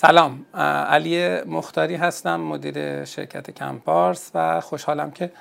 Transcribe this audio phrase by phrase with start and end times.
[0.00, 0.44] سلام
[0.88, 5.32] علی مختاری هستم مدیر شرکت کمپارس و خوشحالم که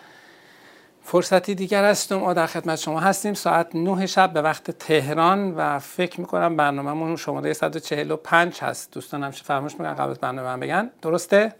[1.04, 3.34] فرصتی دیگر هستم ما در خدمت شما هستیم.
[3.34, 8.92] ساعت 9 شب به وقت تهران و فکر می‌کنم برنامهمون شماره 145 هست.
[8.92, 10.90] دوستان همشه فرموش می‌کنن قبل از برنامه من بگن.
[11.02, 11.54] درسته؟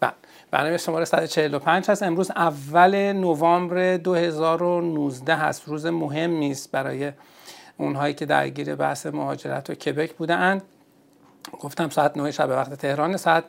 [0.00, 0.12] بله.
[0.50, 2.02] برنامه شماره 145 هست.
[2.02, 5.68] امروز اول نوامبر 2019 هست.
[5.68, 7.12] روز مهمی است برای
[7.76, 10.62] اونهایی که درگیر بحث مهاجرت و کبک بودند
[11.60, 13.44] گفتم ساعت 9 شب وقت تهران ساعت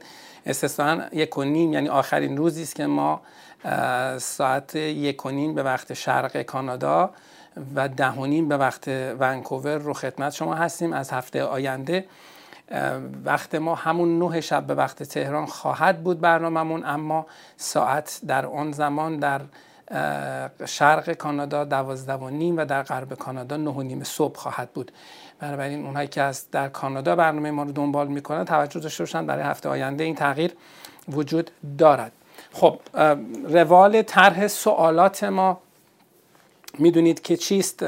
[0.45, 3.21] استثنا یک و نیم یعنی آخرین روزی است که ما
[4.17, 7.09] ساعت یک و نیم به وقت شرق کانادا
[7.75, 8.87] و ده و نیم به وقت
[9.19, 10.93] ونکوور رو خدمت شما هستیم.
[10.93, 12.05] از هفته آینده
[13.25, 17.25] وقت ما همون نه شب به وقت تهران خواهد بود برنامهمون اما
[17.57, 19.41] ساعت در آن زمان در
[20.65, 24.91] شرق کانادا دوازده و نیم و در غرب کانادا نه و نیم صبح خواهد بود.
[25.39, 29.43] بنابراین اونهایی که از در کانادا برنامه ما رو دنبال می‌کنن توجه داشته باشن برای
[29.43, 30.51] هفته آینده این تغییر
[31.09, 32.11] وجود دارد.
[32.51, 32.79] خب
[33.49, 35.59] روال طرح سوالات ما
[36.79, 37.85] می‌دونید که چیست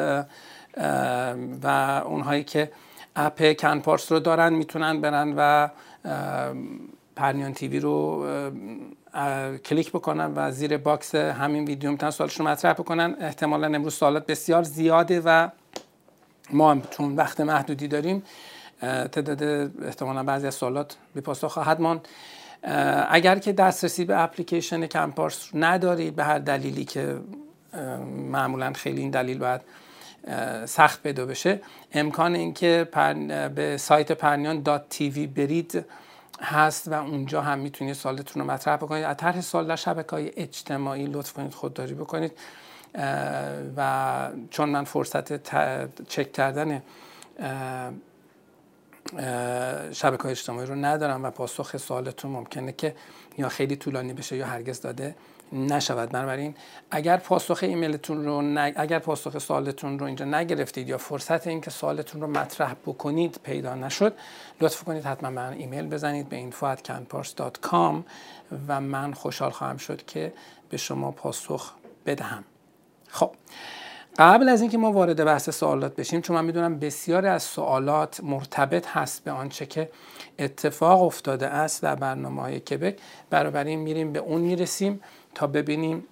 [1.63, 2.71] و اونهایی که
[3.15, 5.69] اپ کنپارس رو دارن می‌تونن برن و
[7.15, 8.25] پرنیان تیوی رو
[9.65, 13.15] کلیک بکنن و زیر box همین ویدیو می‌تونن سوالشون رو مطرح بکنن.
[13.19, 15.47] احتمالا امروز سوالات بسیار زیاده و
[16.49, 18.23] ما هم چون وقت محدودی داریم
[18.81, 19.43] تعداد
[19.83, 22.07] احتمالا بعضی از سوالات بی پاسخ خواهد ماند.
[23.09, 27.19] اگر که دسترسی به اپلیکیشن کمپارس ندارید به هر دلیلی که
[28.31, 29.61] معمولا خیلی این دلیل باید
[30.65, 31.61] سخت پیدا بشه
[31.93, 32.87] امکان اینکه
[33.55, 35.85] به سایت پرنیان dot TV برید
[36.41, 39.03] هست و اونجا هم می‌تونید سوالتون رو مطرح بکنید.
[39.03, 42.31] از طرح سوال در شبکه های اجتماعی لطف کنید خودداری بکنید.
[43.77, 45.33] و چون من فرصت
[46.07, 46.81] چک کردن
[49.91, 52.95] شبکه های اجتماعی رو ندارم و پاسخ سوالتون ممکنه که
[53.37, 55.15] یا خیلی طولانی بشه یا هرگز داده
[55.51, 56.09] نشود.
[56.09, 56.55] بنابراین
[56.91, 62.27] اگر پاسخ ایمیلتون رو اگر پاسخ سوالتون رو اینجا نگرفتید یا فرصت اینکه سوالتون رو
[62.27, 64.13] مطرح بکنید پیدا نشد
[64.61, 67.95] لطف کنید حتما من ایمیل بزنید به info@canpars.com
[68.67, 70.33] و من خوشحال خواهم شد که
[70.69, 71.73] به شما پاسخ
[72.05, 72.43] بدهم.
[73.07, 73.31] خب
[74.19, 78.87] قبل از اینکه ما وارد بحث سوالات بشیم چون من می‌دونم بسیاری از سوالات مرتبط
[78.87, 79.89] هست به آنچه که
[80.39, 82.97] اتفاق افتاده است در برنامه های کبک
[83.29, 85.01] برابر این میریم به اون می‌رسیم
[85.35, 86.03] تا ببینیم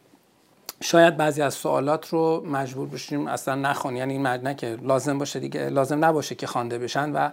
[0.83, 5.69] شاید بعضی از سوالات رو مجبور بشیم اصلا نخون یعنی نه که لازم باشه دیگه
[5.69, 7.29] لازم نباشه که خوانده بشن و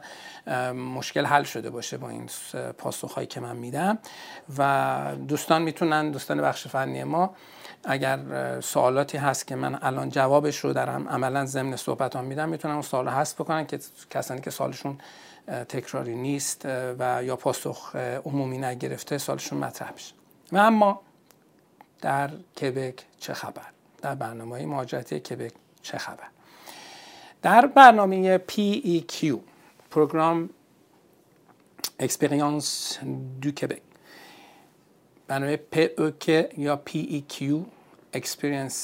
[0.73, 2.29] مشکل حل شده باشه با این
[2.79, 3.99] پاسخهایی که من میدم.
[4.59, 7.35] و دوستان می‌تونن دوستان بخش فنی ما
[7.85, 12.83] اگر سوالاتی هست که من الان جوابش رو دارم عملا ضمن صحبتان میدم می‌تونن اون
[12.83, 13.79] سوال حذف بکنن که
[14.11, 14.99] کسانی که سالشون
[15.69, 16.63] تکراری نیست
[16.99, 20.15] و یا پاسخ عمومی نگرفته سالشون مطرح بشه.
[20.53, 21.01] و اما
[22.01, 23.67] در کبک چه خبر؟
[24.03, 26.27] در برنامه مهاجرتی کبک چه خبر؟
[27.43, 29.27] در برنامه PEQ
[29.91, 30.51] programme
[31.99, 32.99] expérience
[33.41, 33.83] de Québec
[35.33, 37.43] برنامه PEQ یا PEQ
[38.17, 38.75] Experience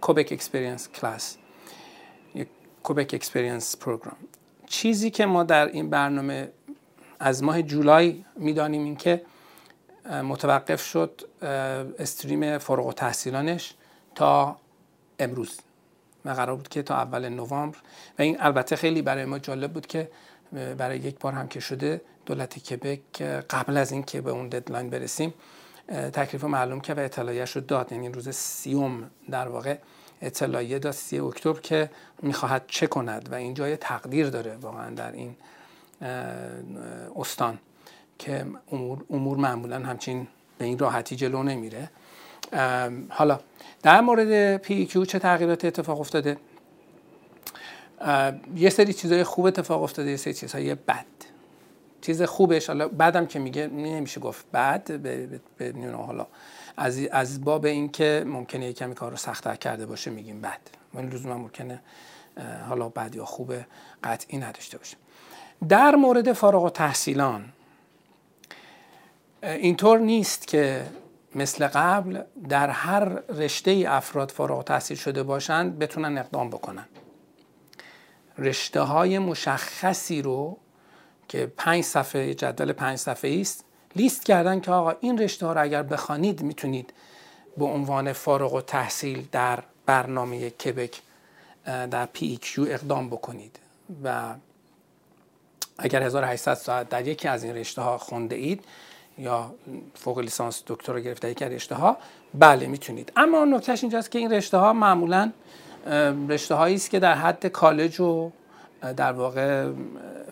[0.00, 1.36] Quebec Experience Class
[2.82, 4.16] Quebec Experience Program
[4.66, 6.50] چیزی که ما در این برنامه
[7.20, 9.22] از ماه جولای می‌دانیم این که
[10.04, 11.28] متوقف شد
[11.98, 13.74] stream فارغ‌التحصیلانش
[14.14, 14.56] تا
[15.18, 15.60] امروز.
[16.24, 17.78] و قرار بود که تا اول نوامبر.
[18.18, 20.10] و این البته خیلی برای ما جالب بود که
[20.78, 25.34] برای یک بار هم که شده دولت کبک قبل از اینکه به اون deadline برسیم
[25.90, 27.92] تکلیف معلوم که و اطلاعیش رو داد.
[27.92, 29.76] یعنی روز سیوم در واقع
[30.22, 31.90] اطلاعیه داد سی اکتبر که
[32.22, 35.36] می‌خواهد چه کند و این جای تقدیر داره واقعا در این
[37.16, 37.58] استان
[38.18, 40.28] که امور, امور معمولا همچین
[40.58, 41.90] به این راحتی جلو نمیره.
[43.08, 43.40] حالا
[43.82, 46.36] در مورد پی کیو چه تغییرات اتفاق افتاده؟
[48.56, 51.06] یه سری چیزهای خوب اتفاق افتاده یه سری چیزهای بد.
[52.00, 55.74] چیز خوبش حالا بعدم که میگه نمیشه گفت بعد به, به,
[56.06, 56.26] حالا.
[56.76, 60.60] از از باب اینکه ممکنه یه کمی کار رو سختتر کرده باشه میگیم بد
[60.94, 61.80] ولی لزوما ممکنه
[62.68, 63.52] حالا بد یا خوب
[64.04, 64.96] قطعی نداشته باشه.
[65.68, 67.52] در مورد فارغ و تحصیلان
[69.42, 70.86] اینطور نیست که
[71.34, 76.86] مثل قبل در هر رشته افراد فارغ تحصیل شده باشند بتونن اقدام بکنن.
[78.38, 80.58] رشته های مشخصی رو
[81.30, 83.64] که پنج صفحه جدول پنج صفحه است.
[83.96, 86.92] لیست کردن که آقا این رشته ها رو اگر بخوانید می‌تونید
[87.58, 91.00] به عنوان فارغ و تحصیل در برنامه کبک
[91.64, 93.58] در پی کیو اقدام بکنید.
[94.04, 94.34] و
[95.78, 98.64] اگر 1800 ساعت در یکی از این رشته ها خونده اید
[99.18, 99.54] یا
[99.94, 101.96] فوق لیسانس دکتر رو گرفته یک رشته ها
[102.34, 103.12] بله می‌تونید.
[103.16, 105.32] اما نکتهش اینجاست که این رشته ها معمولا
[106.28, 108.30] رشته هایی است که در حد کالج و
[108.96, 109.70] در واقع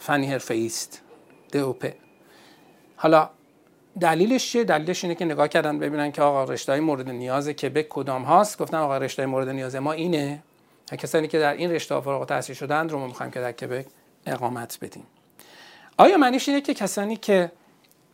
[0.01, 1.03] فنی حرفه است.
[1.53, 1.87] DOP
[2.97, 3.31] حالا
[4.01, 8.23] دلیلش چیه؟ دلیلش اینه که نگاه کردن ببینن که آقا رشته مورد نیاز کبک کدام
[8.23, 8.59] هاست.
[8.59, 10.43] گفتن آقا رشته مورد نیاز ما اینه.
[10.99, 13.87] کسانی که در این رشته ها فارغ التحصیل شدن رو ما می‌خوایم که در کبک
[14.27, 15.07] اقامت بدیم.
[15.99, 17.53] آیا معنیش اینه که کسانی که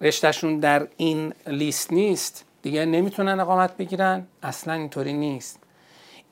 [0.01, 5.59] رشتهشون در این لیست نیست دیگه نمی‌تونن اقامت بگیرن؟ اصلا اینطوری نیست.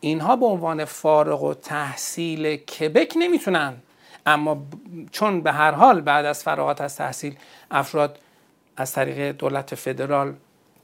[0.00, 3.76] اینها به عنوان فارغ و تحصیل کبک نمی‌تونن
[4.26, 4.62] اما
[5.10, 7.36] چون به هر حال بعد از فراغت از تحصیل
[7.70, 8.18] افراد
[8.76, 10.34] از طریق دولت فدرال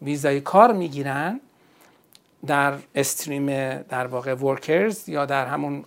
[0.02, 1.40] ویزای کار می‌گیرن
[2.46, 3.46] در استریم
[3.82, 5.84] در واقع ورکرز یا در همون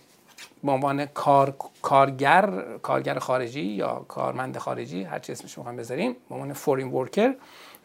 [0.64, 6.34] به عنوان کار، کارگر کارگر خارجی یا کارمند خارجی هر چی اسمش می‌خوام بذاریم به
[6.34, 7.34] عنوان فورین ورکر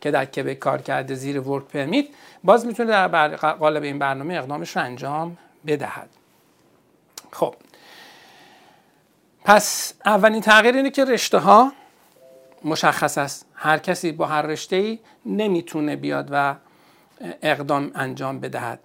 [0.01, 2.05] که در کبک کار کرده زیر ورک پرمیت
[2.43, 5.37] باز می‌تونه در قالب این برنامه اقدامش رو انجام
[5.67, 6.09] بدهد.
[7.31, 7.55] خب
[9.47, 11.71] پس اولین تغییر اینه که رشته ها
[12.63, 13.45] مشخص است.
[13.53, 16.55] هر کسی با هر رشته ای نمی‌تونه بیاد و
[17.41, 18.79] اقدام انجام بدهد.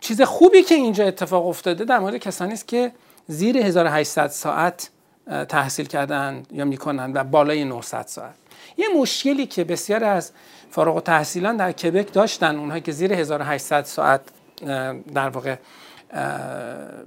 [0.00, 2.92] چیز خوبی که اینجا اتفاق افتاده در مورد کسانی است که
[3.26, 4.90] زیر 1800 ساعت
[5.48, 8.34] تحصیل کردن یا می‌کنن و بالای 900 ساعت.
[8.76, 10.32] یه مشکلی که بسیار از
[10.70, 14.20] فارغ تحصیلان در کبک داشتن اونهایی که زیر 1800 ساعت
[15.14, 15.56] در واقع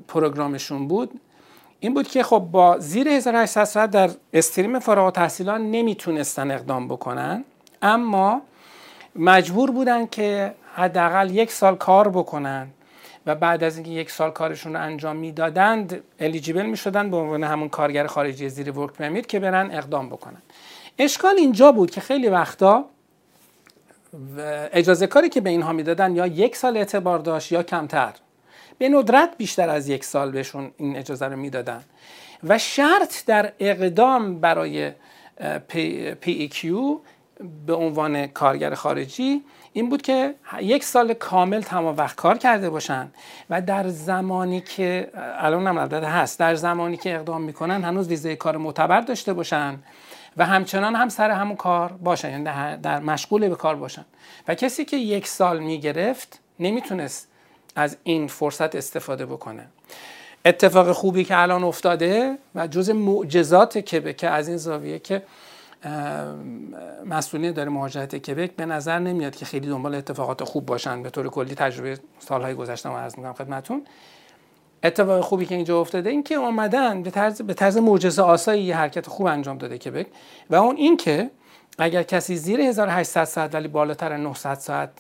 [0.07, 1.21] پروگرامشون بود
[1.85, 7.43] این بود که خب با زیر 1800 ساعت در استریم فارغ تحصیلان نمی‌تونستن اقدام بکنن.
[7.81, 8.41] اما
[9.15, 12.67] مجبور بودن که حداقل یک سال کار بکنن
[13.25, 17.69] و بعد از اینکه یک سال کارشون رو انجام می‌دادند الیجیبل می‌شدن به عنوان همون
[17.69, 20.41] کارگر خارجی زیر ورک پرمیت که برن اقدام بکنن.
[20.99, 22.85] اشکال اینجا بود که خیلی وقتا
[24.73, 28.13] اجازه کاری که به اینها می‌دادن یا یک سال اعتبار داشت یا کمتر.
[28.77, 31.83] به ندرت بیشتر از یک سال بهشون این اجازه رو می‌دادن.
[32.44, 34.92] و شرط در اقدام برای
[36.22, 37.00] پی, کیو
[37.68, 39.44] به عنوان کارگر خارجی
[39.74, 43.12] این بود که یک سال کامل تمام وقت کار کرده باشن
[43.50, 48.36] و در زمانی که الان هم البته هست در زمانی که اقدام می‌کنن هنوز ویزه
[48.36, 49.80] کار معتبر داشته باشن
[50.38, 54.06] و همچنان هم سر همون کار باشن یعنی در مشغول به کار باشن.
[54.48, 57.31] و کسی که یک سال می‌گرفت نمی‌تونست
[57.75, 59.68] از این فرصت استفاده بکنه.
[60.45, 65.24] اتفاق خوبی که الان افتاده و جز معجزات کبک از این زاویه که
[67.06, 71.04] مسئولین داره مهاجرت کبک به نظر نمیاد که خیلی دنبال اتفاقات خوب باشن.
[71.04, 73.86] به طور کلی تجربه سالهای گذشته ما عرض می‌کنم خدمتتون.
[74.83, 78.78] اتفاق خوبی که اینجا افتاده این که اومدن به طرز به طرز معجزه آسایی یه
[78.78, 80.07] حرکت خوب انجام داده کبک.
[80.50, 81.30] و اون این که
[81.80, 84.92] اگر کسی زیر 1800 ساعت ولی بالاتر 900 ساعت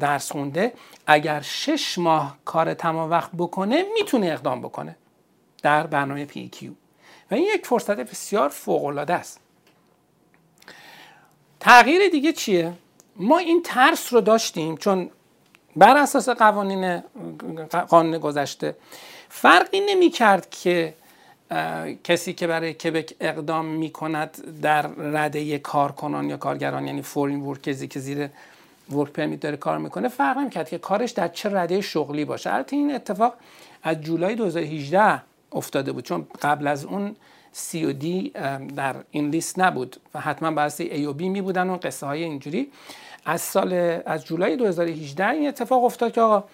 [0.00, 0.72] درس خونده
[1.06, 4.96] اگر شش ماه کار تمام وقت بکنه می‌تونه اقدام بکنه
[5.62, 6.72] در برنامه پی کیو.
[7.30, 9.40] و این یک فرصت بسیار فوق العاده است.
[11.60, 12.72] تغییر دیگه چیه؟
[13.16, 15.10] ما این ترس رو داشتیم چون
[15.76, 17.02] بر اساس قوانین
[17.88, 18.76] قانون گذشته
[19.28, 20.94] فرقی نمی کرد که
[22.04, 27.88] کسی که برای کبک اقدام می کند در رده کارکنان یا کارگران یعنی فورین ورکرزی
[27.88, 28.28] که زیر
[28.92, 32.54] ورک پرمیت داره کار می‌کنه فرق نمی‌کرد که کارش در چه رده شغلی باشه.
[32.54, 33.34] البته این اتفاق
[33.82, 37.16] از جولای 2018 افتاده بود چون قبل از اون
[37.52, 38.32] C و D
[38.76, 42.24] در این لیست نبود و حتما باید A و B می بودن اون قصه های
[42.24, 42.70] اینجوری.
[43.24, 46.44] از سال از جولای 2018 این اتفاق افتاد که آقا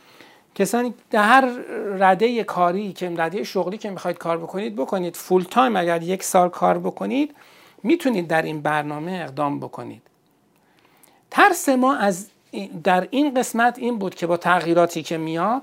[0.55, 1.51] کسانی در هر
[1.99, 6.49] رده کاری که رده شغلی که می‌خواید کار بکنید بکنید full time اگر یک سال
[6.49, 7.35] کار بکنید
[7.83, 10.03] می‌تونید در این برنامه اقدام بکنید.
[11.33, 12.29] ترس ما از
[12.85, 15.63] در این قسمت این بود که با تغییراتی که میاد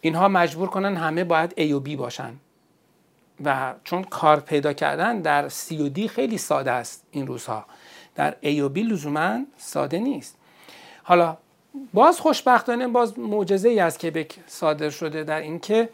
[0.00, 2.32] اینها مجبور کنن همه باید A و B باشن.
[3.44, 7.64] و چون کار پیدا کردن در سی و دی خیلی ساده است این روزها.
[8.14, 10.36] در A و B لزوما ساده نیست.
[11.02, 11.36] حالا
[11.94, 15.88] باز خوشبختانه باز معجزه ای از کبک صادر شده در اینکه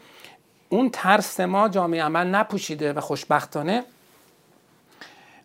[0.69, 3.83] اون ترس ما جامعه عمل نپوشیده و خوشبختانه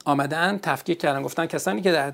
[0.05, 1.23] آمدن تفکیک کردن.
[1.23, 2.13] گفتن کسانی که در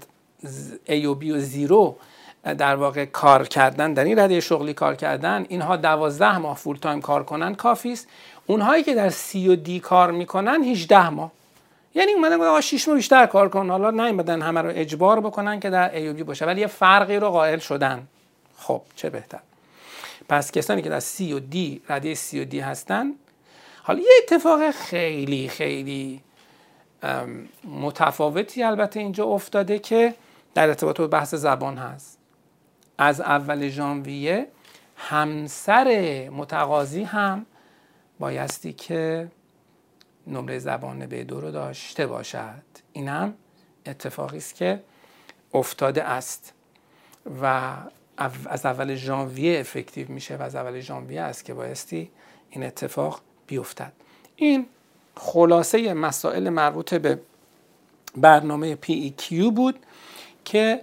[0.86, 1.96] A و B و زیرو
[2.44, 7.00] در واقع کار کردن در این رده شغلی کار کردن اینها دوازده ماه full time
[7.00, 8.08] کار کنن کافی است.
[8.46, 11.32] اونهایی که در C و D کار می‌کنن 18 ماه.
[11.94, 13.70] یعنی اومدن گفتن 6 ماه بیشتر کار کن.
[13.70, 16.46] حالا نیومدن همه رو اجبار بکنن که در A باشه.
[16.46, 18.06] ولی یه فرقی رو قائل شدن.
[18.58, 19.38] خب چه بهتر.
[20.28, 23.12] پس کسانی که در C و D رده C و D هستن
[23.82, 26.20] حالا یه اتفاق خیلی خیلی
[27.64, 30.14] متفاوتی البته اینجا افتاده که
[30.54, 32.18] در ارتباط با بحث زبان هست.
[32.99, 34.46] از اول ژانویه
[34.96, 37.46] همسر متقاضی هم
[38.18, 39.30] بایستی که
[40.26, 42.62] نمره زبان به دو رو داشته باشد.
[42.92, 43.34] این هم
[43.87, 44.82] اتفاقی است که
[45.54, 46.52] افتاده است
[47.42, 47.75] و
[48.46, 52.11] از اول ژانویه افکتیو میشه و از اول ژانویه است که بایستی
[52.50, 53.92] این اتفاق بیفتد.
[54.37, 54.66] این
[55.16, 57.20] خلاصه مسائل مربوط به
[58.16, 59.78] برنامه PEQ بود.
[60.44, 60.80] که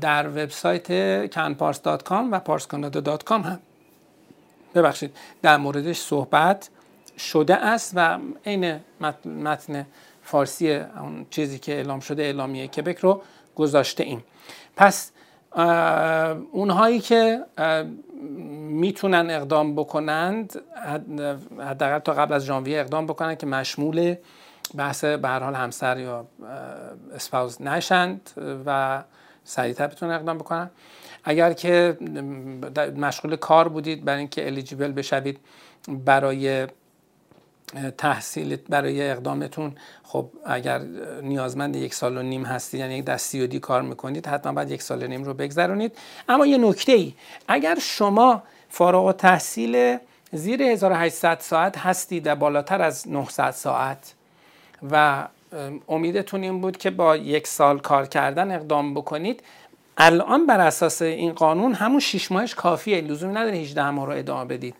[0.00, 0.86] در وبسایت
[1.26, 3.60] canpars.com و parscanada.com هم.
[4.74, 6.70] ببخشید در موردش صحبت
[7.18, 8.80] شده است و عین
[9.24, 9.86] متن
[10.22, 13.22] فارسی اون چیزی که اعلام شده اعلامیه کبک رو
[13.56, 14.24] گذاشته ایم.
[14.76, 15.10] پس
[16.52, 17.44] اونهایی که
[18.70, 20.62] می‌تونن اقدام بکنند
[21.58, 24.14] حداقل تا قبل از ژانویه اقدام بکنند که مشمول
[24.76, 26.26] بحث به حال همسر یا
[27.14, 28.30] اسپاوز نشند
[28.66, 29.02] و
[29.44, 30.70] سریعتر بتونن اقدام بکنن.
[31.24, 31.96] اگر که
[32.96, 35.40] مشغول کار بودید برای اینکه الیجیبل بشوید
[35.88, 36.66] برای
[37.98, 40.78] تحصیل برای اقدامتون خب اگر
[41.22, 44.82] نیازمند یک سال و نیم هستید یعنی یک دستی دی کار می‌کنید حتما باید یک
[44.82, 45.98] سال و نیم رو بگذرونید.
[46.28, 47.14] اما یه نکته ای
[47.48, 49.98] اگر شما فارغ تحصیل
[50.32, 54.14] زیر 1800 ساعت هستید و بالاتر از 900 ساعت
[54.90, 55.26] و
[55.88, 59.42] امیدتون این بود که با یک سال کار کردن اقدام بکنید.
[59.96, 63.00] الان بر اساس این قانون همون شیش ماهش کافیه.
[63.00, 64.74] لزومی نداره 18 ماه رو ادامه بدید.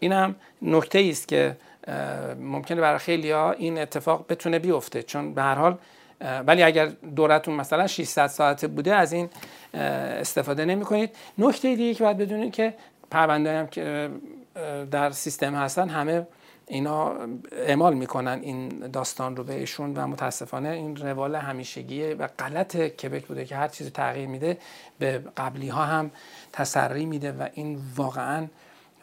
[0.00, 1.56] این هم نکته است که
[2.40, 5.02] ممکنه برای خیلی ها این اتفاق بتونه بیفته.
[5.02, 5.78] چون به هر حال
[6.46, 9.28] ولی اگر دورتون مثلا 600 ساعته بوده از این
[9.74, 12.74] استفاده نمی کنید نکته دیگه که باید بدونید که
[13.10, 14.10] پرونده هم که
[14.90, 16.26] در سیستم هستن همه
[16.68, 17.16] اینا
[17.52, 23.44] اعمال می‌کنن این داستان رو بهشون و متاسفانه این روال همیشگیه و غلط کبک بوده
[23.44, 24.58] که هر چیزی تغییر میده
[24.98, 26.10] به قبلی ها هم
[26.52, 28.46] تسری میده و این واقعا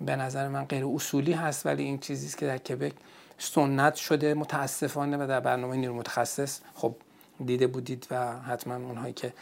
[0.01, 2.93] به نظر من غیر اصولی هست ولی این چیزی که در کبک
[3.37, 6.95] سنت شده متاسفانه و در برنامه نیرو متخصص خب
[7.45, 9.33] دیده بودید و حتما اونهایی که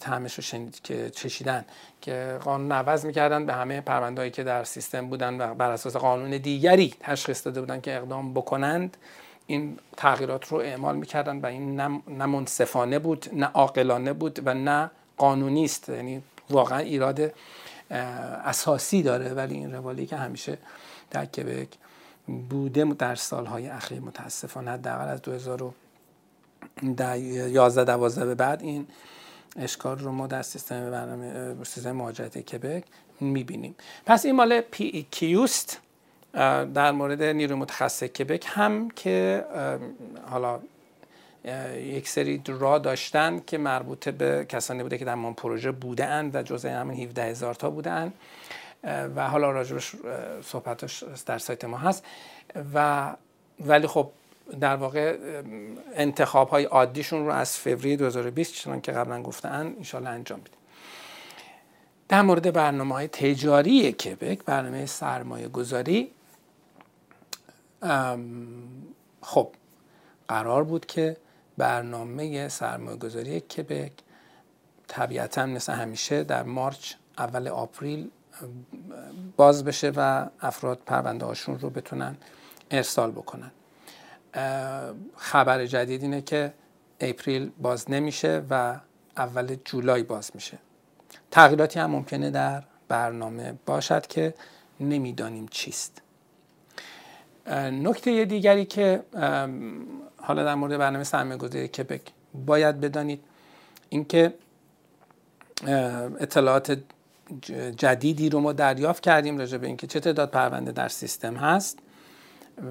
[0.00, 1.64] تعمش رو شنید که چشیدن
[2.00, 6.30] که قانون عوض می‌کردن به همه پروندهایی که در سیستم بودن و بر اساس قانون
[6.30, 8.96] دیگری تشخیص داده بودن که اقدام بکنند.
[9.46, 14.90] این تغییرات رو اعمال می‌کردن و این نه منصفانه بود نه عاقلانه بود و نه
[15.16, 15.88] قانونی است.
[15.88, 17.32] یعنی واقعا ایراد
[17.90, 20.58] اساسی داره ولی این روالی که همیشه
[21.10, 21.68] در کبک
[22.50, 28.86] بوده در سالهای اخیر متاسفانه حداقل از 2011 12 به بعد این
[29.56, 32.84] اشکال رو ما در سیستم برنامه سیستم مهاجرت کبک
[33.20, 33.74] می‌بینیم.
[34.06, 35.80] پس این مال PEQ ست
[36.74, 39.44] در مورد نیروی متخصص کبک هم که
[40.30, 40.60] حالا
[41.76, 46.34] یک سری را داشتن که مربوط به کسانی بوده که در من پروژه بوده اند
[46.34, 48.12] و جزء همین 17 هزار تا بوده اند
[49.16, 49.96] و حالا راجبش
[50.42, 52.04] صحبتش در سایت ما هست.
[52.74, 53.10] و
[53.60, 54.10] ولی خب
[54.60, 55.18] در واقع
[55.94, 60.58] انتخاب های عادیشون رو از فوریه 2020 چنان که قبلا گفتن انشالله انجام بدیم.
[62.08, 66.10] در مورد برنامه های تجاری کبک برنامه سرمایه گذاری
[69.22, 69.48] خب
[70.28, 71.16] قرار بود که
[71.58, 73.92] برنامه سرمایه گذاری کبک
[74.88, 78.10] طبیعتا مثل همیشه در مارچ اول آپریل
[79.36, 82.16] باز بشه و افراد پرونده هاشون رو بتونن
[82.70, 83.50] ارسال بکنن.
[85.16, 86.52] خبر جدید اینه که
[87.00, 88.80] اپریل باز نمیشه و
[89.16, 90.58] اول جولای باز میشه.
[91.30, 94.34] تغییراتی هم ممکنه در برنامه باشد که
[94.80, 96.02] نمی‌دانیم چیست.
[97.56, 99.02] نکته دیگری که
[100.16, 102.02] حالا در مورد برنامه سرمایه گذاری کبک
[102.46, 103.24] باید بدانید
[103.88, 104.34] اینکه
[106.20, 106.78] اطلاعات
[107.76, 111.78] جدیدی رو ما دریافت کردیم راجع به اینکه چه تعداد پرونده در سیستم هست.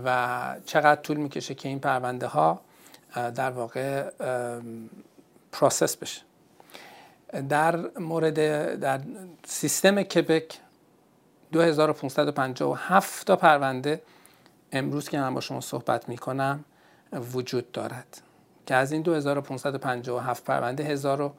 [0.05, 2.61] و چقدر طول می‌کشه که این پرونده ها
[3.15, 4.09] در واقع
[5.51, 6.21] پروسس بشه.
[7.49, 8.35] در مورد
[8.79, 8.99] در
[9.45, 10.59] سیستم کبک
[11.51, 14.01] 2557 تا پرونده
[14.71, 16.65] امروز که من با شما صحبت می‌کنم
[17.33, 18.21] وجود دارد.
[18.65, 21.33] که از این 2557 پرونده هزار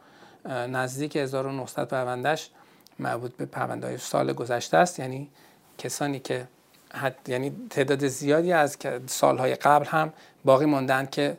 [0.47, 2.51] نزدیک 1900 پروندهش
[2.99, 4.99] مربوط به پرونده های سال گذشته است.
[4.99, 5.31] یعنی
[5.79, 6.49] کسانی که
[6.93, 10.13] حد یعنی تعداد زیادی از سالهای قبل هم
[10.45, 11.37] باقی ماندن که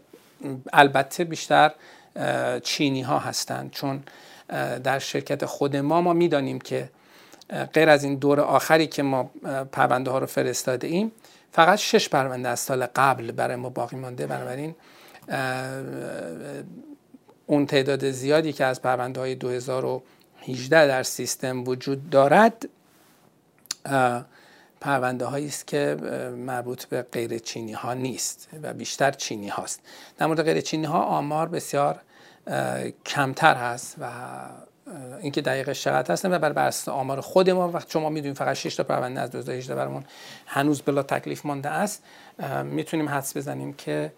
[0.74, 1.72] البته بیشتر
[2.64, 4.04] چینی ها هستند چون
[4.84, 6.90] در شرکت خود ما ما می‌دانیم که
[7.74, 9.32] غیر از این دور آخری که ما
[9.72, 11.12] پرونده ها رو فرستاده ایم
[11.52, 14.28] فقط شش پرونده از سال قبل برای ما باقی مانده.
[14.28, 14.76] بنابراین
[17.46, 22.70] اون تعداد زیادی که از پرونده های 2018 در سیستم وجود دارد
[24.84, 25.96] پرونده هایی است که
[26.38, 29.82] مربوط به غیر چینی ها نیست و بیشتر چینی هاست.
[30.18, 32.00] در مورد غیر چینی ها آمار بسیار
[33.06, 34.12] کمتر هست و
[35.22, 38.76] اینکه دقیق چقدر هستن و برای بر آمار خود ما وقت شما می‌دونید فقط 6
[38.76, 40.04] تا پرونده از 2018 برامون
[40.46, 42.04] هنوز بلا تکلیف مانده است.
[42.64, 44.14] می‌تونیم حدس بزنیم که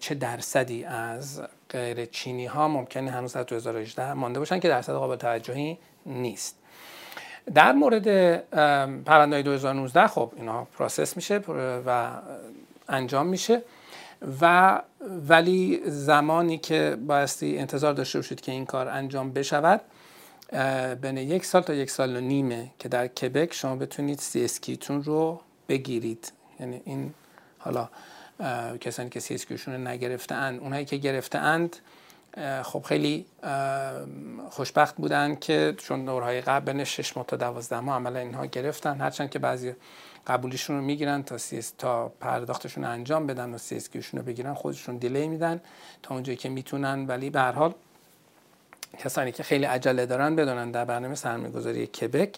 [0.00, 5.16] چه درصدی از غیر چینی ها ممکنه هنوز از 2018 مانده باشن که درصد قابل
[5.16, 6.56] توجهی نیست.
[7.54, 8.36] در مورد
[9.04, 11.40] پرونده 2019 خب اینا پروسس میشه
[11.86, 12.10] و
[12.88, 13.62] انجام میشه
[14.40, 14.80] و
[15.28, 19.80] ولی زمانی که بایستی انتظار داشته باشید که این کار انجام بشود
[21.00, 25.04] بین یک سال تا یک سال و نیمه که در کبک شما بتونید CSQ تون
[25.04, 26.32] رو بگیرید.
[26.60, 27.14] یعنی این
[27.58, 27.88] حالا
[28.80, 31.76] کسانی که CSQ شون رو نگرفته اند اونایی که گرفته اند
[32.62, 33.26] خب خیلی
[34.50, 39.00] خوشبخت بودن که چون دورهای قبل بین 6 ماه تا 12 ماه عملا اینها گرفتن.
[39.00, 39.74] هرچند که بعضی
[40.26, 45.28] قبولیشون رو می‌گیرن تا سیس تا پرداختشون انجام بدن و سی رو بگیرن خودشون دیلی
[45.28, 45.60] میدن
[46.02, 47.06] تا اونجایی که می‌تونن.
[47.06, 47.74] ولی به هر حال
[48.98, 52.34] کسانی که خیلی عجله دارن بدونن در برنامه سرمایه‌گذاری کبک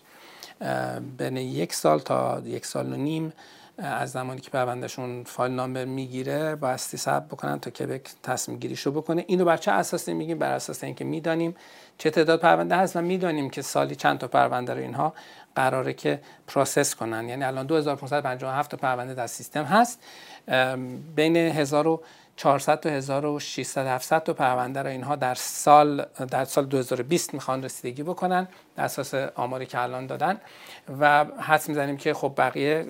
[1.19, 3.33] بین یک سال تا یک سال و نیم
[3.79, 9.25] از زمانی که پروندهشون فایل نامبر می‌گیره بایستی ثبت بکنن تا کبک تصمیم گیریشو بکنه.
[9.29, 11.55] اینو بر چه اساسی میگیم؟ بر اساس اینکه می‌دانیم
[11.99, 15.15] چه تعداد پرونده هست و می‌دانیم که سالی چند تا پرونده رو اینها
[15.55, 17.29] قراره که پروسس کنن.
[17.29, 20.03] یعنی الان 2557 تا پرونده در سیستم هست.
[21.17, 21.37] بین
[22.39, 28.03] 1400 تا 1600 700 تا پرونده رو اینها در سال در سال 2020 می‌خوان رسیدگی
[28.03, 30.41] بکنن در اساس آماری که الان دادن.
[31.01, 32.87] و حدس می‌زنیم که خب بقیه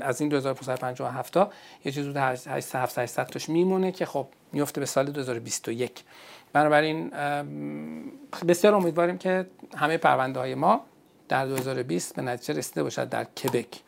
[0.00, 1.50] از این 2557 تا
[1.84, 6.04] یه چیز حدود 800 تاش میمونه که خب میفته به سال 2021
[6.52, 7.10] بنابراین
[8.48, 10.84] بسیار امیدواریم که همه پرونده های ما
[11.28, 13.80] در 2020 به نتیجه رسیده باشد در کبک.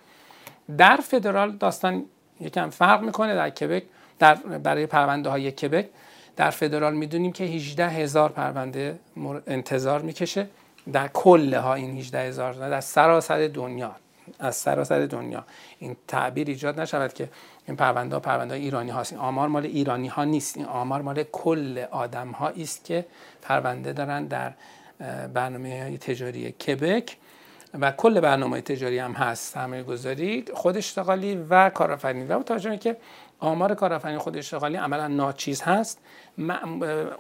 [0.79, 2.05] در فدرال داستان
[2.41, 3.83] یکم فرق می‌کنه در کبک
[4.19, 5.87] در برای پرونده های کبک.
[6.37, 8.99] در فدرال می‌دونیم که 18 هزار پرونده
[9.47, 10.49] انتظار می‌کشه.
[10.93, 13.97] در کل ها این 18 هزار در سراسر دنیا
[14.39, 15.45] از سراسر دنیا
[15.79, 17.29] این تعبیر ایجاد نشود که
[17.69, 19.13] این پرونده ها پرونده ایرانی هاست.
[19.13, 20.57] این آمار مال ایرانی ها نیست.
[20.57, 23.07] این آمار مال کل آدم ها است که
[23.43, 24.53] پرونده دارن در
[25.35, 27.17] برنامه تجاری کبک
[27.81, 29.55] و کل برنامه تجاری هم هست.
[29.55, 32.25] سرمایه گذاری خود اشتغالی و کارآفرینی.
[32.25, 32.97] و توجه که
[33.43, 35.99] آمار کارآفرینی خود اشتغالی عملا ناچیز هست.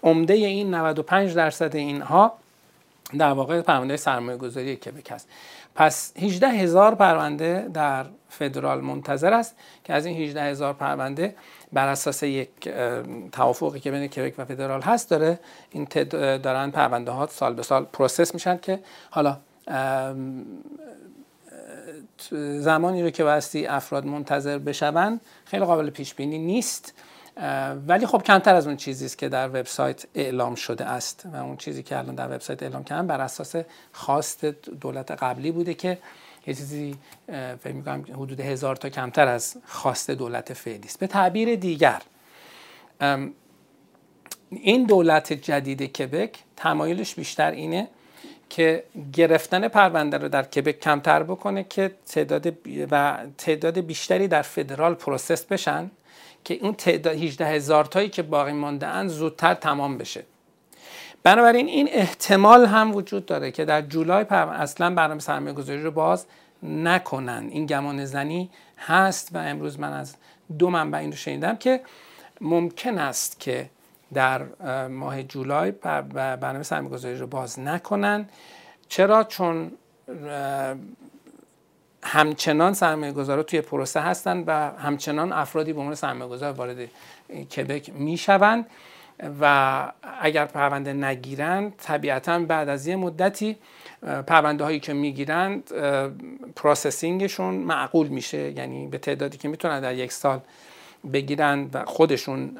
[0.02, 2.32] عمده این 95 درصد اینها
[3.18, 5.28] در واقع پرونده سرمایه گذاری کبک هست
[5.74, 11.34] پس 18 هزار پرونده در فدرال منتظر است که از این 18 هزار پرونده
[11.72, 12.48] بر اساس یک
[13.32, 15.38] توافقی که بین کبک و فدرال هست داره
[15.70, 15.84] این
[16.38, 18.78] دارن پرونده ها سال به سال process میشن که
[19.10, 19.36] حالا
[22.60, 26.94] زمانی رو که بایستی افراد منتظر بشوند خیلی قابل پیش بینی نیست
[27.86, 31.56] ولی خب کمتر از اون چیزی است که در وبسایت اعلام شده است و اون
[31.56, 33.56] چیزی که الان در وبسایت اعلام کردن بر اساس
[33.92, 34.44] خواست
[34.80, 35.98] دولت قبلی بوده که
[36.46, 36.96] یه چیزی
[37.62, 40.98] فکر می‌کنم حدود هزار تا کمتر از خواست دولت فعلی است.
[40.98, 42.02] به تعبیر دیگر
[44.50, 47.88] این دولت جدید کبک تمایلش بیشتر اینه
[48.52, 52.52] که گرفتن پرونده رو در کبک کمتر بکنه که تعداد
[52.90, 55.90] و تعداد بیشتری در فدرال process بشن
[56.44, 60.24] که اون تعداد 18 هزار تایی که باقی مانده اند زودتر تمام بشه.
[61.22, 66.26] بنابراین این احتمال هم وجود داره که در جولای اصلا برنامه سرمایه گذاری رو باز
[66.62, 67.48] نکنن.
[67.50, 70.14] این گمان زنی هست و امروز من از
[70.58, 71.80] دو منبع این رو شنیدم که
[72.40, 73.70] ممکن است که
[74.14, 74.42] در
[74.88, 78.28] ماه جولای برنامه سرمایه گذاری رو باز نکنن.
[78.88, 79.72] چرا؟ چون
[82.02, 86.88] همچنان سرمایه گذارا توی پروسه هستن و همچنان افرادی به عنوان سرمایه گذار وارد
[87.56, 88.66] کبک می‌شوند
[89.40, 93.56] و اگر پرونده نگیرند طبیعتا بعد از یه مدتی
[94.26, 95.70] پرونده هایی که می‌گیرند
[96.56, 98.50] پروسسینگشون معقول میشه.
[98.50, 100.40] یعنی به تعدادی که می‌تونن در یک سال
[101.12, 102.56] بگیرن و خودشون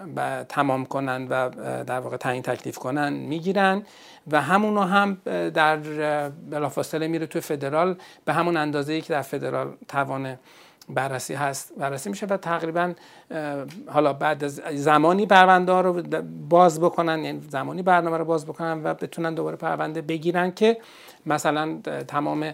[0.48, 1.50] تمام کنن و
[1.84, 3.82] در واقع تعیین تکلیف کنن می‌گیرن
[4.30, 5.18] و همونو هم
[5.50, 5.76] در
[6.28, 10.38] بلافاصله میره تو فدرال به همون اندازه‌ای که در فدرال توان
[10.88, 12.92] بررسی هست بررسی میشه و تقریبا
[13.86, 16.02] حالا بعد از زمانی پرونده رو
[16.48, 20.76] باز بکنن یعنی زمانی برنامه رو باز بکنن و بتونن دوباره پرونده بگیرن که
[21.26, 21.78] مثلا
[22.08, 22.52] تمام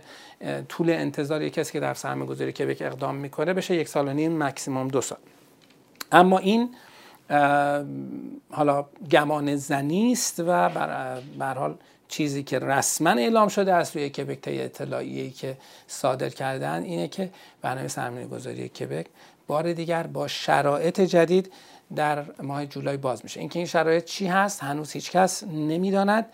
[0.69, 4.43] طول انتظار کسی که در سرمایه گذاری کبک اقدام می‌کنه بشه یک سال و نیم
[4.43, 5.19] مکسیموم دو سال.
[6.13, 6.75] اما این
[8.51, 10.69] حالا گمان زنی است و
[11.39, 11.77] بر حال
[12.09, 17.31] چیزی که رسما اعلام شده از روی کبک طی اطلاعیه‌ای که صادر کردن اینه که
[17.63, 19.07] برنامه سرمایه گذاری کبک
[19.47, 21.53] بار دیگر با شرایط جدید
[21.97, 23.41] در ماه جولای باز میشه.
[23.41, 26.27] اینکه این شرایط چی هست هنوز هیچ کس نمی‌داند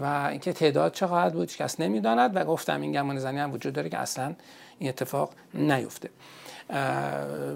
[0.00, 3.72] و اینکه تعداد چه خواهد بود کس نمی‌داند و گفتم این گمان زنی هم وجود
[3.72, 4.34] داره که اصلا
[4.78, 6.10] این اتفاق نیفته.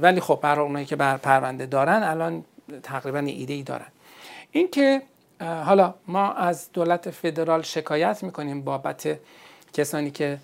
[0.01, 2.45] ولی خب برای اونایی که بر پرونده دارن الان
[2.83, 3.87] تقریبا ایده ای دارن
[4.51, 5.03] اینکه
[5.41, 9.19] حالا ما از دولت فدرال شکایت می‌کنیم بابت
[9.73, 10.39] کسانی که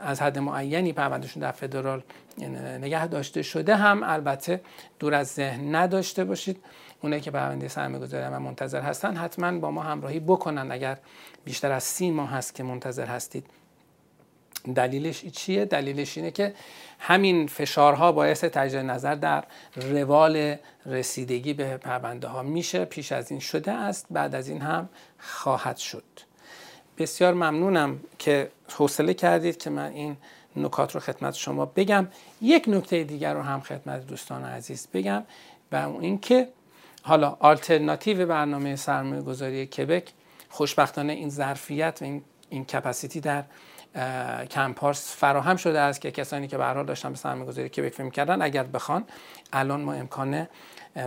[0.00, 2.02] از حد معینی پروندهشون در فدرال
[2.80, 4.60] نگه داشته شده هم البته
[4.98, 6.60] دور از ذهن نداشته باشید.
[7.02, 10.98] اونایی که پرونده سرمایه گذاری و منتظر هستن حتما با ما همراهی بکنن اگر
[11.44, 13.46] بیشتر از سی ماه هست که منتظر هستید.
[14.74, 16.54] دلیلش چیه؟ دلیلش اینه که
[17.06, 19.44] همین فشارها باعث تجدید نظر در
[19.76, 24.88] روال رسیدگی به پرونده ها میشه پیش از این شده است بعد از این هم
[25.18, 26.04] خواهد شد.
[26.98, 30.16] بسیار ممنونم که حوصله کردید که من این
[30.56, 32.08] نکات رو خدمت شما بگم.
[32.42, 35.24] یک نکته دیگر رو هم خدمت دوستان عزیز بگم
[35.72, 36.48] و اون اینکه
[37.02, 40.12] حالا آلترناتیو برنامه سرمایه گذاری کبک
[40.48, 42.66] خوشبختانه این ظرفیت و این این
[43.22, 43.44] در
[44.50, 48.10] کمپارس فراهم شده است که کسانی که به حال داشتن به سرمایه گذاری که فکر
[48.10, 49.04] کردن اگر بخوان
[49.52, 50.46] الان ما امکان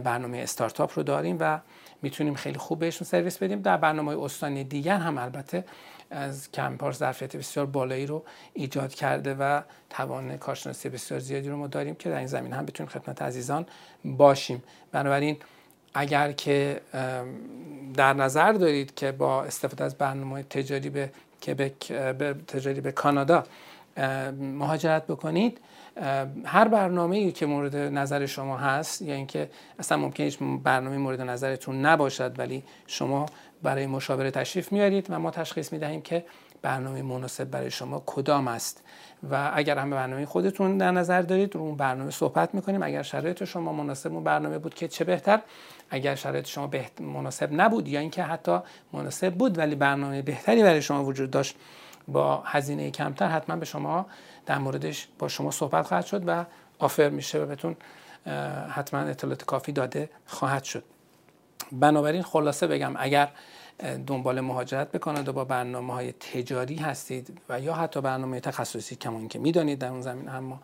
[0.03, 1.59] برنامه استارتاپ رو داریم و
[2.01, 3.61] می‌تونیم خیلی خوب بهشون سرویس بدیم.
[3.61, 5.65] در برنامه استانی دیگر هم البته
[6.11, 8.23] از کمپارس ظرفیت بسیار بالایی رو
[8.53, 12.65] ایجاد کرده و توان کارشناسی بسیار زیادی رو ما داریم که در این زمین هم
[12.65, 13.65] بتونیم خدمت عزیزان
[14.05, 14.63] باشیم.
[14.91, 15.37] بنابراین
[15.93, 16.81] اگر که
[17.95, 21.11] در نظر دارید که با استفاده از برنامه تجاری به
[21.45, 23.43] کبک به تجاری به کانادا
[24.39, 25.57] مهاجرت بکنید.
[26.45, 31.21] هر برنامه ای که مورد نظر شما هست یا اینکه اصلا ممکن هیچ برنامه مورد
[31.21, 33.25] نظرتون نباشد ولی شما
[33.63, 36.25] برای مشاوره تشریف میارید و ما تشخیص می‌دهیم که
[36.61, 38.83] برنامه مناسب برای شما کدام است؟
[39.31, 42.83] و اگر هم برنامه خودتون در نظر دارید رو اون برنامه صحبت می‌کنیم.
[42.83, 45.41] اگر شرایط شما مناسب اون برنامه بود که چه بهتر؟
[45.89, 48.59] اگر شرایط شما مناسب نبود یا اینکه حتی
[48.93, 51.55] مناسب بود ولی برنامه بهتری برای شما وجود داشت
[52.07, 54.05] با هزینه کمتر حتما به شما
[54.45, 56.45] در موردش با شما صحبت خواهد شد و
[56.79, 57.75] آفر میشه و بهتون
[58.69, 60.83] حتما اطلاعات کافی داده خواهد شد.
[61.71, 63.29] بنابراین خلاصه بگم اگر
[64.07, 69.27] دنبال مهاجرت به کانادا با برنامه های تجاری هستید و یا حتی برنامه تخصصی کمان
[69.27, 70.27] که می‌دانید در اون زمین.
[70.27, 70.59] هم ما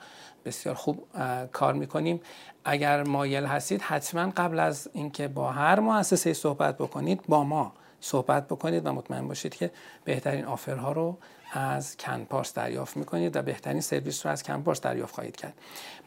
[0.46, 1.06] بسیار خوب
[1.52, 2.22] کار می‌کنیم.
[2.66, 8.48] اگر مایل هستید حتما قبل از اینکه با هر مؤسسه صحبت بکنید با ما صحبت
[8.48, 9.72] بکنید و مطمئن باشید که
[10.04, 11.18] بهترین آفرها رو
[11.54, 15.54] از کنپارس دریافت می‌کنید و بهترین سرویس رو از کنپارس دریافت خواهید کرد.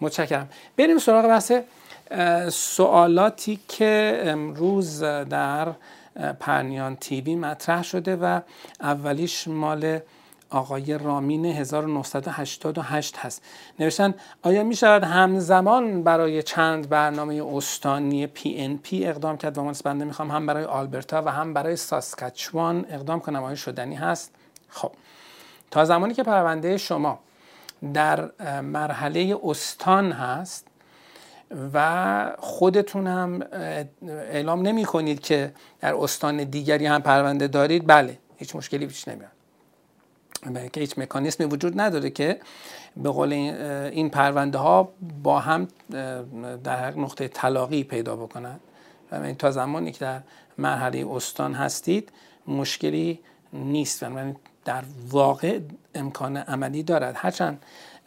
[0.01, 0.49] متشکرم.
[0.77, 1.53] بریم سراغ بحث
[2.53, 5.69] سوالاتی که امروز در
[6.41, 8.41] پرنیان تیوی مطرح شده و
[8.81, 9.99] اولیش مال
[10.51, 13.43] آقای رامین 1988 هست.
[13.79, 20.05] نوشتن آیا می شود همزمان برای چند برنامه استانی PNP اقدام کرد؟ و من بنده
[20.05, 23.43] می‌خوام هم برای آلبرتا و هم برای ساسکچوان اقدام کنم.
[23.43, 24.35] آیا شدنی هست؟
[24.69, 24.93] خب.
[25.71, 27.19] تا زمانی که پرونده شما
[27.95, 30.66] در مرحله استان هست
[31.75, 33.43] و خودتون هم
[34.09, 37.87] اعلام نمی کنید که در استان دیگری هم پرونده دارید.
[37.87, 39.31] بله هیچ مشکلی پیش نمیاد.
[40.73, 42.41] که هیچ مکانیسمی وجود نداره که
[42.97, 45.69] به قول این پرونده ها با هم
[46.65, 48.61] در نقطه طلاقی پیدا بکنند
[49.13, 50.21] و تا زمانی که در
[50.59, 52.13] مرحله استان هستید
[52.49, 53.21] مشکلی
[53.53, 54.03] نیست.
[54.03, 54.33] و
[54.65, 55.61] در واقع
[55.95, 57.15] امکان عملی دارد.
[57.19, 57.63] هرچند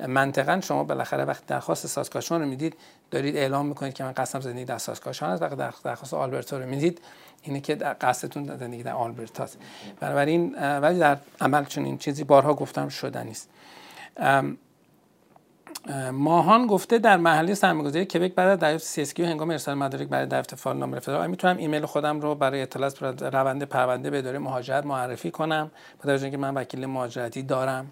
[0.07, 2.75] منطقا شما بالاخره وقتی درخواست ساسکاشان رو می‌دید
[3.11, 7.01] دارید اعلام می‌کنید که من قصدم زندگی در ساسکاشان است و درخواست آلبرتا رو می‌دید.
[7.41, 9.57] اینه که قصدتون زندگی در آلبرتاست
[9.99, 13.49] بنابراین ولی در عمل چون این چیزی بارها گفتم شده نیست.
[16.11, 20.77] ماهان گفته در محله سرمایه‌گذاری کبک برای دریافت سی هنگام ارسال مدارک برای دریافت فایل
[20.77, 25.71] نامه فدرال می‌تونم ایمیل خودم رو برای اطلاعات روند پرونده به اداره مهاجرت معرفی کنم؟
[25.97, 27.91] با توجه اینکه من وکیل مهاجرتی دارم.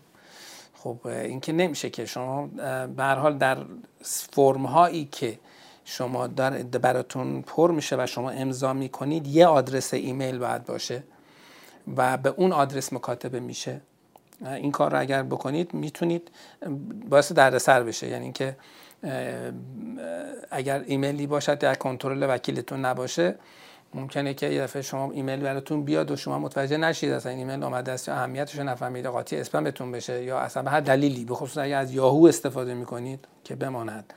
[0.83, 2.47] خب این که نمیشه که شما
[2.97, 3.57] به حال در
[4.31, 5.39] فرم هایی که
[5.85, 11.03] شما در براتون پر میشه و شما امضا می‌کنید یه آدرس ایمیل باید باشه
[11.97, 13.81] و به اون آدرس مکاتبه میشه.
[14.41, 16.31] این کار رو اگر بکنید می‌تونید
[17.09, 18.07] باعث دردسر بشه.
[18.07, 18.55] یعنی اینکه
[20.51, 23.35] اگر ایمیلی باشد در کنترل وکیلتون نباشه
[23.93, 27.63] ممکنه که یه دفعه شما ایمیل براتون بیاد و شما متوجه نشید اصلا این ایمیل
[27.63, 31.57] اومده است یا اهمیتش نفهمید قاطی اسپمتون بشه یا اصلا به هر دلیلی به خصوص
[31.57, 34.13] اگر از یاهو استفاده می‌کنید که بماند.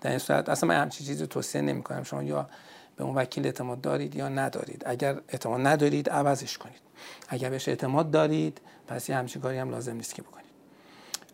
[0.00, 2.48] در این صورت اصلا من همچین چیزی توصیه نمی کنم شما یا
[2.96, 4.82] به اون وکیل اعتماد دارید یا ندارید.
[4.86, 6.80] اگر اعتماد ندارید عوضش کنید.
[7.28, 10.45] اگر بهش اعتماد دارید پس یه همچین کاری هم لازم نیست که بکنید.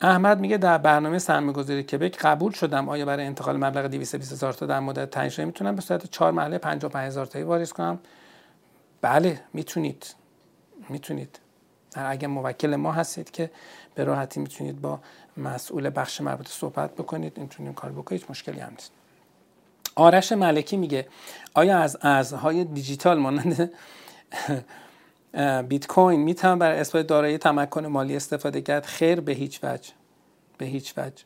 [0.03, 2.88] احمد میگه در برنامه سرمایه گذاری کبک قبول شدم.
[2.88, 6.59] آیا برای انتقال مبلغ 220 هزار تا در مدت تعیین می‌تونم به صورت 4 مرحله
[6.59, 7.99] 55 هزار تایی واریز کنم.
[9.01, 10.15] بله می‌تونید.
[10.88, 11.38] می‌تونید.
[11.95, 13.51] اگر موکل ما هستید که
[13.95, 15.01] به راحتی می‌تونید با
[15.37, 18.93] مسئول بخش مربوطه صحبت بکنید این کار بکنید مشکلی هم نیست.
[19.95, 21.09] آرش ملکی میگه
[21.55, 23.73] آیا از ارزهای دیجیتال مانند
[25.68, 28.85] بیت کوین می‌تونم برای اثبات دارایی تمکن مالی استفاده کرد.
[28.85, 29.90] خیر به هیچ وجه.
[30.59, 31.25] به هیچ وجه.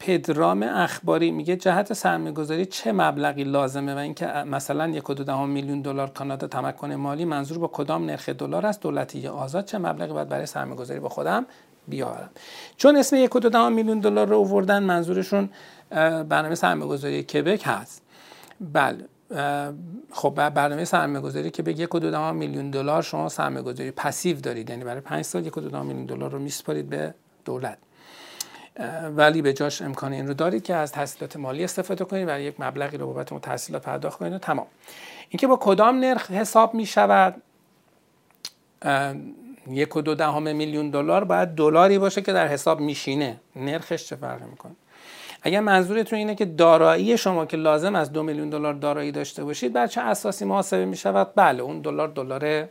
[0.00, 6.10] پدرام اخباری میگه جهت سرمایه گذاری چه مبلغی لازمه و اینکه مثلا یک میلیون دلار
[6.10, 10.46] کانادا تمکن مالی منظور با کدام نرخ دلار است؟ دولتی آزاد؟ چه مبلغی باید برای
[10.46, 11.46] سرمایه گذاری با خودم
[11.88, 12.30] بیارم
[12.76, 13.36] چون اسم یک
[13.72, 15.48] میلیون دلار رو آوردن منظورشون
[16.28, 18.02] برنامه سرمایه گذاری کبک هست.
[18.60, 19.04] بله.
[20.12, 24.70] خب برنامه سرمایه گذاری که به یک دو میلیون دلار شما سرمایه گذاری پسیو دارید.
[24.70, 27.14] یعنی برای پنج سال یک دو میلیون دلار رو میسپارید به
[27.44, 27.78] دولت.
[29.16, 32.60] ولی به جاش امکان این رو دارید که از تحصیلات مالی استفاده کنید و یک
[32.60, 34.66] مبلغی رو بابت اون تحصیلات پرداخت کنید و تمام.
[35.28, 37.42] اینکه با کدام نرخ حساب می شود
[39.70, 43.40] یک و دو دهم میلیون دلار باید دلاری باشه که در حساب میشینه.
[43.56, 44.72] نرخش چه فرقی می‌کنه؟
[45.42, 49.72] اگر منظورتون اینه که دارایی شما که لازم از دو میلیون دلار دارایی داشته باشید
[49.72, 52.68] بر چه اساسی محاسبه می شود بله اون دلار دلار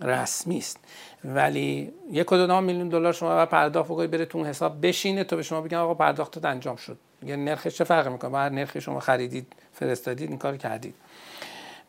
[0.00, 0.78] رسمی است.
[1.24, 5.36] ولی یک و دو میلیون دلار شما باید پرداخت بکنید بره تو حساب بشینه تا
[5.36, 6.98] به شما بگن آقا پرداختت انجام شد.
[7.22, 10.94] یعنی نرخش چه فرقی می‌کنه؟ هر نرخی شما خریدید فرستادید این کار کردید.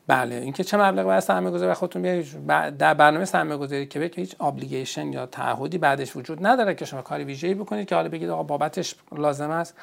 [0.08, 2.48] بله اینکه چه مبلغ باید سرمایه گذاری خودتون بیارید.
[2.78, 7.24] در برنامه سرمایه گذاری که هیچ ابلیگیشن یا تعهدی بعدش وجود نداره که شما کاری
[7.24, 9.76] ویژه‌ای بکنید که حالا بگید آقا بابتش لازم است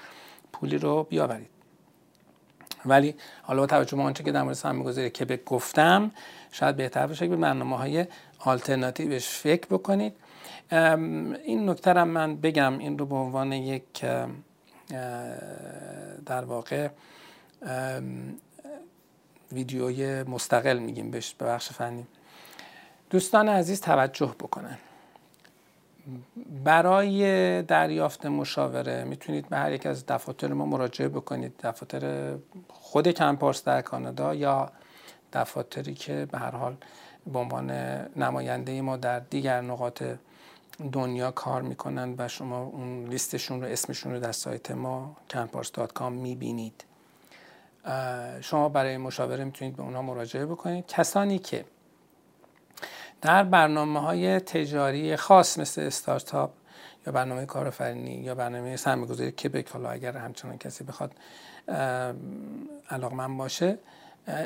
[0.53, 1.49] پولی رو بیاورید.
[2.87, 6.11] ولی حالا با توجه به آنچه که در مورد سرمایه گذاری کبک گفتم
[6.53, 8.07] شاید بهتر باشه که به برنامه های
[8.39, 10.13] آلترناتیوش فکر بکنید.
[11.45, 14.05] این نکته من بگم این رو به عنوان یک
[16.27, 16.89] در واقع
[19.53, 22.07] ویدیوی مستقل میگیم بهش به بخش فنی.
[23.11, 24.79] دوستان عزیز توجه بکنن.
[26.65, 31.55] برای دریافت مشاوره می‌تونید به هر یک از دفاتر ما مراجعه بکنید.
[31.63, 32.35] دفاتر
[32.69, 34.73] خود کمپارس در کانادا یا
[35.33, 36.77] دفاتری که به هر حال
[37.33, 37.71] به عنوان
[38.17, 40.03] نماینده ما در دیگر نقاط
[40.93, 46.85] دنیا کار می‌کنن و شما اون لیستشون رو اسمشون رو در سایت ما campars.com می‌بینید.
[48.41, 50.87] شما برای مشاوره می‌تونید به اونها مراجعه بکنید.
[50.87, 51.65] کسانی که
[53.21, 56.51] در برنامه های تجاری خاص مثل استارتاپ
[57.07, 61.13] یا برنامه کارآفرینی یا برنامه سرمایه‌گذاری کبک حالا اگر همچنان کسی بخواد
[62.91, 63.79] علاقمند باشه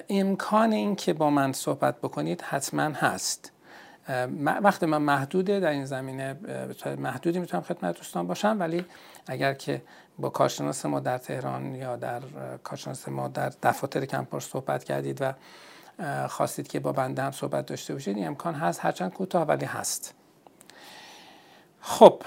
[0.08, 3.52] امکان این که با من صحبت بکنید حتما هست.
[4.44, 6.36] وقت من محدوده در این زمینه
[6.98, 8.84] محدودی می‌تونم خدمت دوستان باشم ولی
[9.26, 9.82] اگر که
[10.18, 12.20] با کارشناس ما در تهران یا در
[12.64, 15.32] کارشناس ما در دفاتر کمپار صحبت کردید و
[16.28, 18.84] خواستید که با بنده هم صحبت داشته باشید این امکان هست.
[18.84, 20.14] هرچند کوتاه ولی هست.
[21.80, 22.22] خب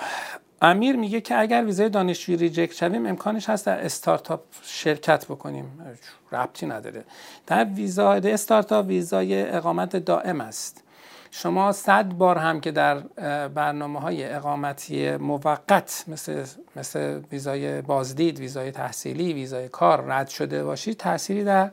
[0.62, 5.98] امیر میگه که اگر ویزای دانشجویی ریجکت شویم امکانش هست در استارتاپ شرکت بکنیم.
[6.32, 7.04] ربطی نداره.
[7.48, 10.84] در ویزا استارتاپ ویزای اقامت دائم است.
[11.32, 13.00] شما صد بار هم که در
[13.48, 20.98] برنامه های اقامتی موقت مثل, مثل ویزای بازدید، ویزای تحصیلی، ویزای کار رد شده باشید
[20.98, 21.72] تأثیری در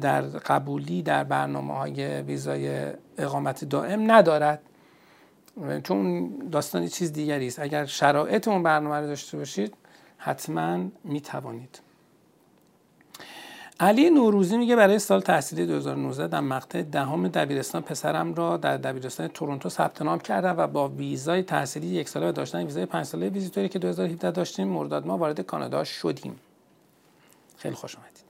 [0.00, 2.86] در قبولی در برنامه های ویزای
[3.18, 4.60] اقامت دائم ندارد.
[5.84, 7.58] چون داستانی چیز دیگری است.
[7.58, 9.74] اگر شرایط اون برنامه رو داشته باشید
[10.18, 11.80] حتما می توانید
[13.80, 19.28] علی نوروزی میگه برای سال تحصیلی 2019 در مقطع دهم دبیرستان پسرم را در دبیرستان
[19.28, 23.28] تورنتو ثبت نام کردم و با ویزای تحصیلی یک ساله و داشتن ویزای پنج ساله
[23.28, 26.40] ویزیتوری که 2017 داشتیم مرداد ما وارد کانادا شدیم.
[27.56, 28.24] خیلی خوش آمدید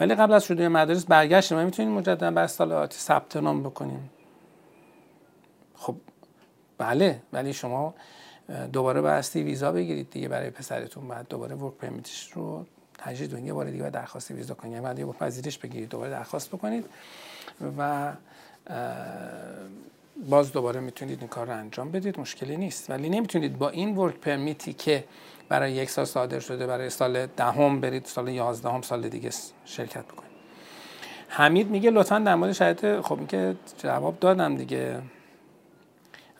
[0.00, 1.58] ولی قبل از شروع مدارس برگشتیم.
[1.58, 4.10] و می‌تونید مجددا بر سال آتی ثبت نام بکنیم.
[5.74, 5.96] خب
[6.78, 7.94] بله ولی شما
[8.72, 12.66] دوباره بایستی ویزا بگیرید دیگه برای پسرتون بعد دوباره ورک پرمیتش رو
[13.00, 16.84] تجدید یه بار دیگه درخواست ویزا کنید یعنی بعد یه پذیرش بگیرید دوباره درخواست بکنید
[17.78, 18.12] و
[20.28, 22.20] باز دوباره می‌تونید این کار رو انجام بدید.
[22.20, 22.90] مشکلی نیست.
[22.90, 25.04] ولی نمی‌تونید با این ورک پرمیتی که
[25.48, 29.30] برای یک سال صادر شده برای سال دهم برید سال یازدهم سال دیگه
[29.64, 30.30] شرکت بکنید.
[31.28, 35.02] حمید میگه لطفا در مورد شرایط خب میگه جواب دادم دیگه.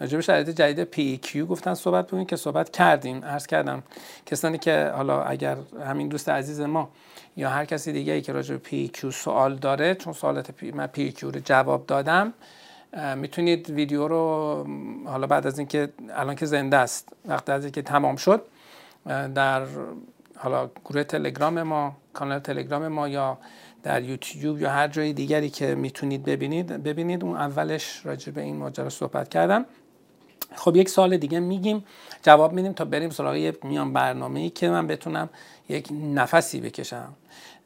[0.00, 3.24] راجب شرایط جدید PEQ گفتن صحبت بکنیم که صحبت کردیم.
[3.24, 3.82] عرض کردم
[4.26, 6.88] کسانی که حالا اگر همین دوست عزیز ما
[7.36, 11.14] یا هر کسی دیگه ای که راجع PEQ سوال داره چون سوالات پی من پی
[11.22, 12.32] رو جواب دادم
[13.16, 14.66] می‌تونید ویدیو رو
[15.06, 18.42] حالا بعد از اینکه الان که زنده است وقتی از اینکه تمام شد
[19.34, 19.62] در
[20.36, 23.38] حالا گروه تلگرام ما کانال تلگرام ما یا
[23.82, 27.24] در یوتیوب یا هر جای دیگری که می‌تونید ببینید ببینید.
[27.24, 29.64] اون اولش راجع به این ماجرا صحبت کردم.
[30.56, 31.84] خب یک سال دیگه میگیم
[32.22, 35.28] جواب میدیم تا بریم سراغ میان برنامه ای که من بتونم
[35.68, 37.12] یک نفسی بکشم.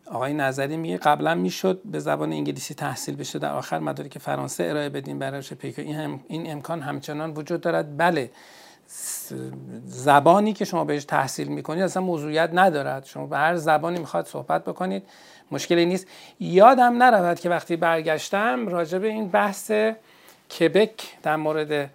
[0.06, 4.64] آقای نظری میگه قبلا می‌شد به زبان انگلیسی تحصیل بشه در آخر مداری که فرانسه
[4.64, 7.96] ارائه بدیم برای پیکو این, هم این امکان همچنان وجود دارد.
[7.96, 8.30] بله
[9.86, 13.04] زبانی که شما بهش تحصیل می‌کنید اصلا موضوعیت ندارد.
[13.04, 15.02] شما به هر زبانی می‌خواد صحبت بکنید
[15.50, 16.06] مشکلی نیست.
[16.40, 19.70] یادم نرود که وقتی برگشتم راجع به این بحث
[20.60, 21.90] کبک در مورد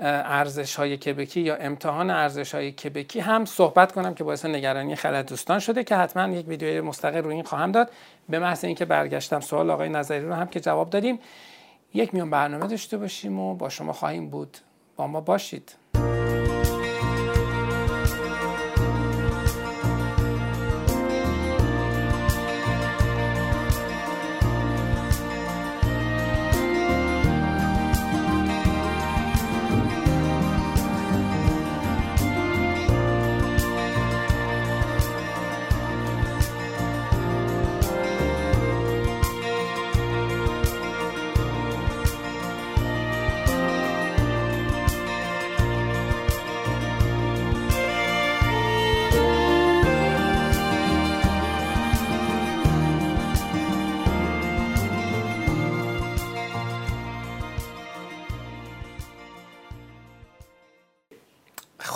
[0.00, 5.28] ارزش های کبکی یا امتحان ارزش های کبکی هم صحبت کنم که باعث نگرانی خلط
[5.28, 7.90] دوستان شده که حتما یک ویدیو مستقل روی این خواهم داد.
[8.28, 11.18] به محض اینکه برگشتم سوال آقای نظری رو هم که جواب دادیم.
[11.94, 14.58] یک میان برنامه داشته باشیم و با شما خواهیم بود.
[14.96, 15.79] با ما باشید.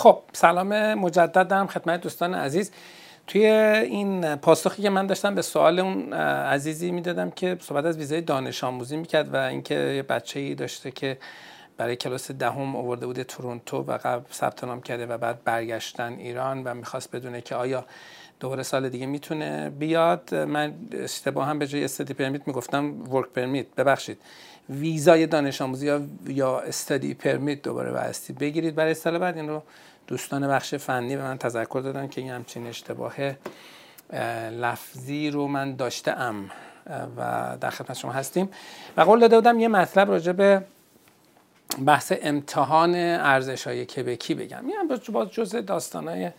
[0.05, 2.71] خب سلام مجددم خدمت دوستان عزیز.
[3.27, 8.21] توی این پاسخی که من داشتم به سوال اون عزیزی می‌دادم که صحبت از ویزای
[8.21, 11.19] دانش آموزی می‌کرد و اینکه یه بچه ای داشته که
[11.77, 16.65] برای کلاس دهم آورده بوده تورنتو و قبل ثبت نام کرده و بعد برگشتن ایران
[16.65, 17.85] و می‌خواست بدونه که آیا
[18.41, 20.35] دوباره سال دیگه می‌تونه بیاد.
[20.35, 23.67] من اشتباه هم به جای استدی پرمیت می‌گفتم ورک پرمیت.
[23.77, 24.19] ببخشید.
[24.71, 29.37] ویزای دانش آموزی یا یا استادی پرمیت دوباره بایستی بگیرید برای سال بعد.
[29.37, 29.63] این رو
[30.07, 33.15] دوستان بخش فنی به من تذکر دادن که این همچین اشتباه
[34.51, 36.51] لفظی رو من داشته ام
[37.17, 38.49] و در خدمت شما هستیم.
[38.97, 40.65] و قول داده بودم یه مطلب راجع به
[41.87, 46.31] بحث امتحان ارزش های کبکی بگم این باز جز داستان های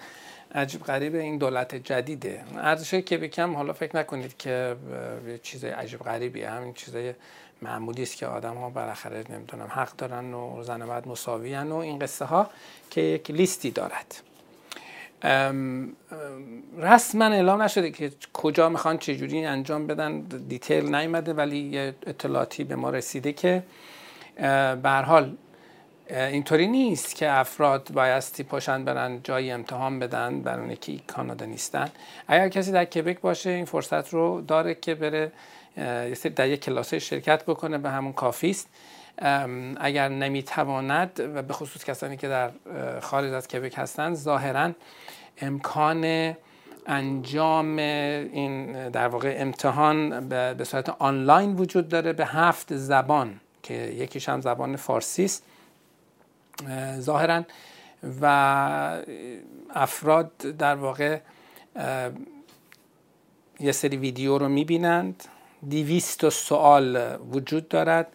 [0.55, 2.43] عجیب غریب این دولت جدیده.
[2.57, 4.75] ارزش های کبکی هم حالا فکر نکنید که
[5.27, 6.49] یه چیز عجیب غریبیه.
[6.49, 7.13] همین چیزای
[7.61, 11.73] معمولی است که آدم ها بالاخره نمی‌دونم حق دارن و زن و مرد مساوی و
[11.73, 12.49] این قصه ها
[12.89, 14.15] که یک لیستی دارد.
[16.77, 22.75] رسما اعلام نشده که کجا می‌خوان چجوری انجام بدن دیتیل نیومده ولی یه اطلاعاتی به
[22.75, 23.63] ما رسیده که
[24.83, 25.35] به حال
[26.09, 31.89] اینطوری نیست که افراد بایستی پاشن برن جایی امتحان بدن برای که کانادا نیستن.
[32.27, 35.31] اگر کسی در کبک باشه این فرصت رو داره که بره
[36.35, 38.69] در یک کلاس شرکت بکنه به همون کافی است
[39.77, 42.49] اگر نمی‌تواند و به خصوص کسانی که در
[43.01, 44.71] خارج از کبک هستند ظاهرا
[45.41, 46.35] امکان
[46.87, 54.29] انجام این در واقع امتحان به صورت آنلاین وجود داره به هفت زبان که یکیش
[54.29, 55.43] هم زبان فارسی است.
[56.99, 57.43] ظاهرا
[58.21, 59.01] و
[59.73, 61.19] افراد در واقع
[63.59, 65.23] یه سری ویدیو رو می‌بینند.
[65.69, 68.07] دیویست سوال وجود دارد.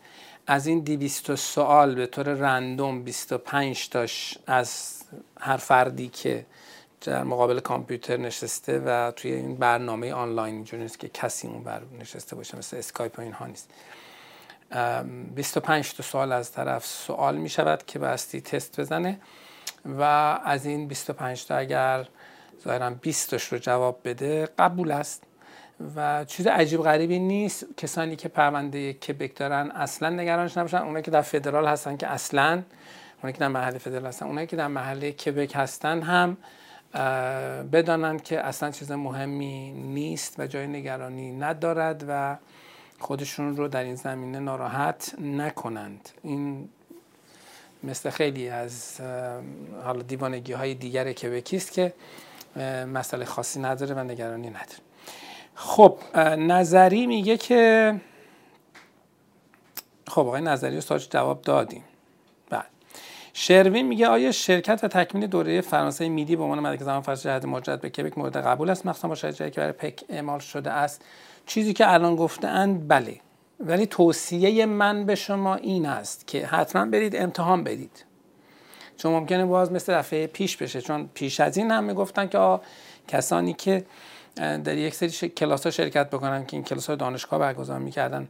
[0.46, 5.00] از این دیویست سوال به طور رندوم 25 تاش از
[5.40, 6.46] هر فردی که
[7.00, 11.82] در مقابل کامپیوتر نشسته و توی این برنامه آنلاین اینجوری نیست که کسی اون بر
[12.00, 13.70] نشسته باشه مثل اسکایپ و اینها نیست.
[15.34, 19.20] 25 تا سوال از طرف سوال می شود که باستی تست بزنه
[19.84, 20.02] و
[20.44, 22.08] از این 25 تا اگر
[22.64, 25.22] ظاهرا 20 تاش رو جواب بده قبول است.
[25.96, 27.66] و چیز عجیب غریبی نیست.
[27.76, 30.78] کسانی که پرونده کبک دارن اصلا نگرانش نباشن.
[30.78, 32.62] اونایی که در فدرال هستن که اصلا
[33.16, 36.36] اونایی که در محل فدرال هستن اونایی که در محله کبک هستن هم
[37.72, 42.36] بدانند که اصلا چیز مهمی نیست و جای نگرانی ندارد و
[42.98, 46.08] خودشون رو در این زمینه ناراحت نکنند.
[46.22, 46.68] این
[47.84, 49.00] مثل خیلی از
[49.84, 51.92] حالا دیوانگی های دیگر کبکیست که
[52.86, 54.89] مسئله خاصی نداره و نگرانی نداره.
[55.54, 55.98] خب
[56.38, 57.94] نظری میگه که
[60.08, 61.84] خب آقای نظری و ساج جواب دادیم.
[62.50, 62.66] بعد.
[63.32, 67.44] شروین میگه آیا شرکت و تکمیل دوره فرانسه میدی به عنوان مدرک زمان فرانسه جهت
[67.44, 71.04] مجرد به کبک مورد قبول است؟ مخصوصا با شرایطی که برای پک اعمال شده است.
[71.46, 73.20] چیزی که الان گفتند بله.
[73.60, 78.04] ولی توصیه من به شما این است که حتما برید امتحان بدید.
[78.96, 80.80] چون ممکنه باز مثل دفعه پیش بشه.
[80.80, 82.60] چون پیش از این هم می‌گفتن که
[83.08, 83.84] کسانی که
[84.36, 88.28] در یک سری کلاس ها شرکت بکنن که این کلاس های دانشگاه برگزار می‌کردن.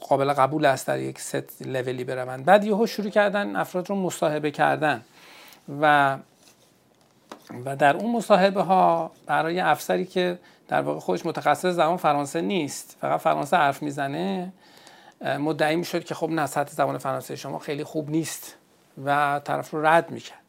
[0.00, 2.44] قابل قبول است در یک ست لولی بروند.
[2.44, 5.04] بعد یهو شروع کردن افراد رو مصاحبه کردن.
[5.80, 6.16] و
[7.64, 12.96] و در اون مصاحبه ها برای افسری که در واقع خودش متخصص زبان فرانسه نیست
[13.00, 14.52] فقط فرانسه حرف می‌زنه
[15.20, 18.54] مدعی می‌شد که خب نه سطح زبان فرانسه شما خیلی خوب نیست
[19.04, 20.45] و طرف رو رد می‌کرد.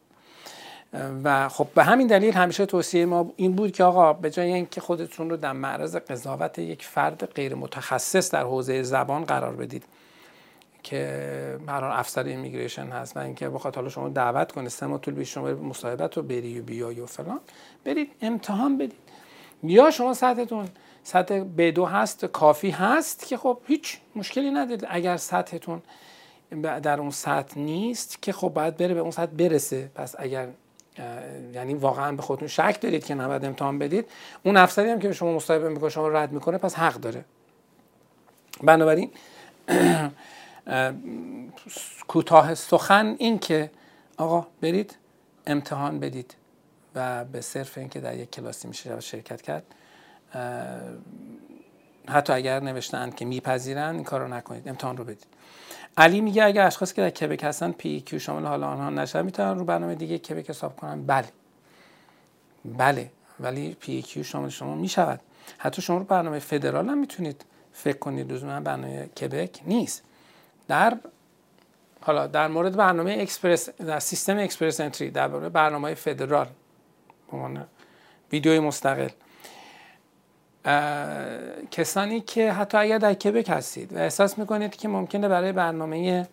[1.24, 4.82] و خب به همین دلیل همیشه توصیه ما این بود که آقا به جای اینکه
[4.82, 9.84] خودتون رو در معرض قضاوت یک فرد غیر متخصص در حوزه زبان قرار بدید
[10.84, 15.14] که مران افسر ایمیگریشن هست و اینکه بخواد حالا شما دعوت کنه سه ماه طول
[15.14, 17.40] بیش شما مصاحبت رو بری و بیای و فلان
[17.86, 19.00] برید امتحان بدید.
[19.64, 20.68] یا شما سطحتون
[21.04, 24.86] سطح B2 هست کافی هست که خب هیچ مشکلی ندارید.
[24.90, 25.82] اگر سطحتون
[26.84, 29.92] در اون سطح نیست که خب باید بره به اون سطح برسه.
[29.96, 30.48] پس اگر
[31.54, 34.06] یعنی واقعا به خودتون شک دارید که نباید امتحان بدید.
[34.44, 37.26] اون افسری هم که شما مصاحبه می‌کنه شما رد می‌کنه پس حق داره.
[38.64, 39.12] بنابراین
[42.08, 43.72] کوتاه سخن این که
[44.18, 44.98] آقا برید
[45.48, 46.36] امتحان بدید
[46.96, 49.64] و به صرف اینکه در یک کلاسی میشه شرکت کرد
[52.10, 55.28] حتی اگر نوشتند که میپذیرن این کار نکنید امتحان رو بدید.
[55.98, 59.66] علی میگه اگر اشخاصی که در کبک هستن PEQ شامل حال آنها نشه می‌تونن رو
[59.66, 61.06] برنامه دیگه کبک حساب کنن.
[61.06, 61.28] بله.
[62.66, 63.12] بله.
[63.40, 65.20] ولی PEQ شامل شما می‌شود.
[65.58, 68.32] حتی شما رو برنامه فدرال هم می‌تونید فکر کنید.
[68.32, 70.04] لزوما برنامه کبک نیست.
[70.68, 70.98] در
[72.02, 76.48] حالا در مورد برنامه اکسپرس در سیستم Express Entry در مورد برنامه فدرال
[77.32, 77.66] به
[78.32, 79.10] ویدیوی مستقل.
[81.72, 86.28] کسانی که حتی اگر در کبک هستید و احساس می‌کنید که ممکنه برای برنامه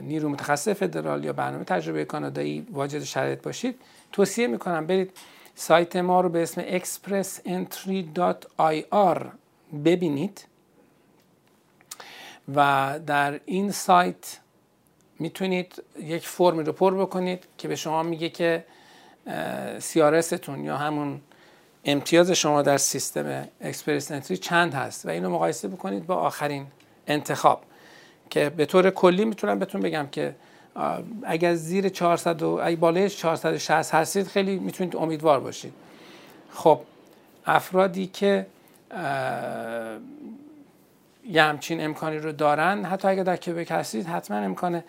[0.00, 3.80] نیرو متخصص فدرال یا برنامه تجربه کانادایی واجد شرایط باشید
[4.12, 5.10] توصیه می‌کنم برید
[5.54, 9.26] سایت ما رو به اسم expressentry.ir
[9.84, 10.46] ببینید
[12.54, 14.38] و در این سایت
[15.18, 18.64] می‌تونید یک فرمی رو پر بکنید که به شما میگه که
[19.78, 21.20] سیارستون یا همون
[21.84, 26.66] امتیاز شما در سیستم اکسپرس انتری چند هست؟ و اینو مقایسه بکنید با آخرین
[27.06, 27.62] انتخاب.
[28.30, 30.34] که به طور کلی می‌تونم بهتون بگم که
[31.22, 35.72] اگر زیر 400 و اگه بالای 460 هستید خیلی می‌تونید امیدوار باشید.
[36.52, 36.80] خب
[37.46, 38.46] افرادی که
[41.28, 44.82] یه همچین امکانی رو دارن حتی اگر در کبک هستید حتما امکان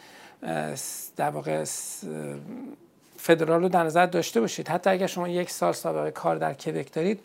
[1.15, 1.65] در واقع
[3.22, 4.67] فدرال رو در نظر داشته باشید.
[4.67, 7.19] حتی اگر شما یک سال سابقه کار در کبک دارید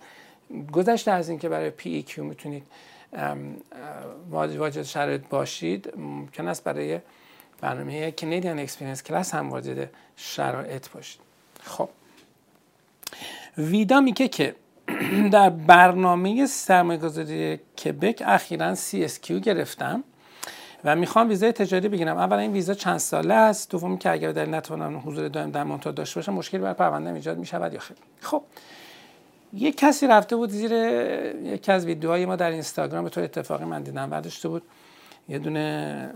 [0.72, 2.62] گذشته از اینکه برای PEQ می‌تونید
[4.30, 7.00] واجد شرایط باشید ممکن است برای
[7.60, 11.20] برنامه Canadian Experience Class هم واجد شرایط باشید.
[11.62, 11.88] خب.
[13.58, 14.54] ویدا میگه که
[15.32, 20.04] در برنامه سرمایه‌گذاری کبک اخیرا CSQ گرفتم.
[20.84, 22.16] و می‌خوام ویزای تجاری بگیرم.
[22.16, 25.90] اولا این ویزا چند ساله است؟ دوم که اگر در نتونم حضور دائم در مونتا
[25.90, 28.42] داشته باشم مشکلی بر پرونده ایجاد می‌شود یا خیر؟ خب
[29.52, 30.72] یک کسی رفته بود زیر
[31.42, 34.62] یکی از ویدیوهای ما در اینستاگرام به طور اتفاقی من دیدم برداشته بود.
[35.28, 36.10] یه دونه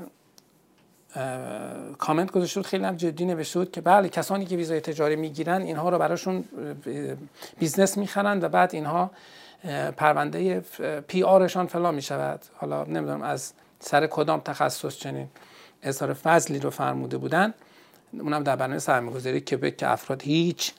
[1.99, 5.63] کامنت گذاشته بود خیلی هم جدی نوشته بود که بله کسانی که ویزای تجاری می‌گیرن
[5.63, 6.45] اینها رو براشون
[7.59, 9.11] business می‌خرن و بعد اینها
[9.97, 10.61] پرونده
[11.09, 12.41] PR شان فلان می‌شود.
[12.57, 15.29] حالا نمی‌دونم از سر کدام تخصص چنین
[15.83, 17.55] اظهار فضلی رو فرموده بودن
[18.13, 20.73] اونم در برنامه سرمایه‌گذاری کبک که افراد هیچ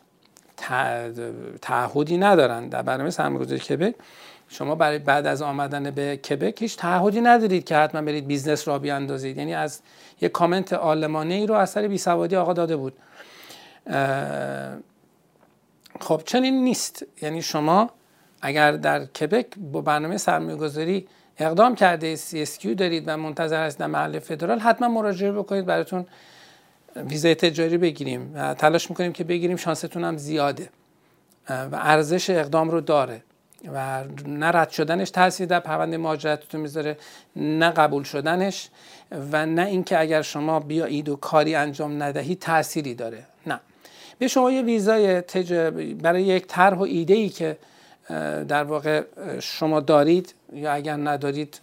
[1.62, 2.70] تعهدی ندارن.
[2.70, 3.96] در برنامه سرمایه‌گذاری کبک
[4.48, 8.80] شما برای بعد از آمدن به کبک هیچ تعهدی ندارید که حتما برید business راه
[8.80, 9.38] بیاندازید.
[9.38, 9.82] یعنی از
[10.22, 12.94] یک کامنت عالمانه ای رو از سر بیسوادی آقا داده بود.
[16.00, 17.06] خب چنین نیست.
[17.22, 17.90] یعنی شما
[18.42, 21.08] اگر در کبک با برنامه سرمایه‌گذاری
[21.42, 26.06] اقدام کرده CSQ دارید و منتظر هستید در مرحله فدرال حتما مراجعه بکنید براتون
[26.96, 30.70] ویزای تجاری بگیریم و تلاش می‌کنیم که بگیریم شانستون هم زیاده
[31.50, 33.24] و ارزش اقدام رو داره
[33.74, 36.98] و نه رد شدنش تاثیر در پرونده مهاجرتتون می‌ذاره
[37.36, 38.70] نه قبول شدنش
[39.32, 43.60] و نه اینکه اگر شما بیایید و کاری انجام ندهید تأثیری داره نه.
[44.20, 45.54] به شما یه ویزای تج...
[46.02, 47.58] برای یک طرح و ایده ای که
[48.48, 49.04] در واقع
[49.40, 51.60] شما دارید یا اگر ندارید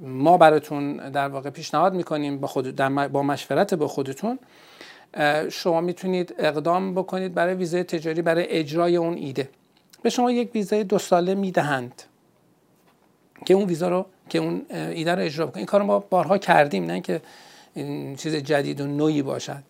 [0.00, 2.76] ما براتون در واقع پیشنهاد می‌کنیم با, خود
[3.12, 4.38] با مشورت با خودتون.
[5.50, 9.48] شما می‌تونید اقدام بکنید برای ویزای تجاری برای اجرای اون ایده.
[10.02, 12.02] به شما یک ویزای دو ساله می‌دهند
[13.46, 15.58] که اون ویزا رو که اون ایده رو اجرا بکنید.
[15.58, 17.20] این کار ما بارها کردیم نه که
[18.16, 19.62] چیز جدید و نوعی باشد.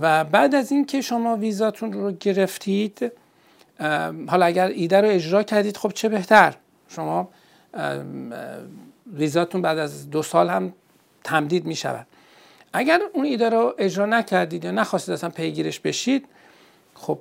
[0.00, 3.12] و بعد از اینکه شما ویزاتون رو گرفتید
[4.28, 6.54] حالا اگر ایده رو اجرا کردید خب چه بهتر؟
[6.88, 7.28] شما
[9.12, 10.72] ویزاتون بعد از دو سال هم
[11.24, 12.06] تمدید می شود
[12.72, 16.26] اگر اون ایده رو اجرا نکردید یا نخواستید اصلا پیگیرش بشید
[16.94, 17.18] خب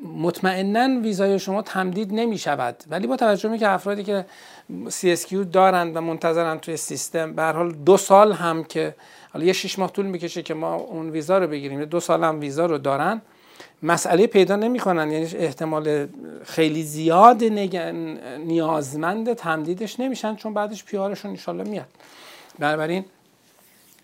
[0.00, 4.26] مطمئنا ویزای شما تمدید نمی شود ولی با توجه می که افرادی که
[4.88, 8.94] CSQ دارند و منتظرن توی سیستم به حال دو سال هم که
[9.32, 12.40] حالا یه شش ماه طول می‌کشه که ما اون ویزا رو بگیریم دو سال هم
[12.40, 13.22] ویزا رو دارن
[13.82, 16.06] مسئله پیدا نمی‌کنن یعنی احتمال
[16.44, 21.88] خیلی زیاد نیازمند تمدیدش نمیشن چون بعدش پیارشون انشالله میاد.
[22.58, 23.04] بنابراین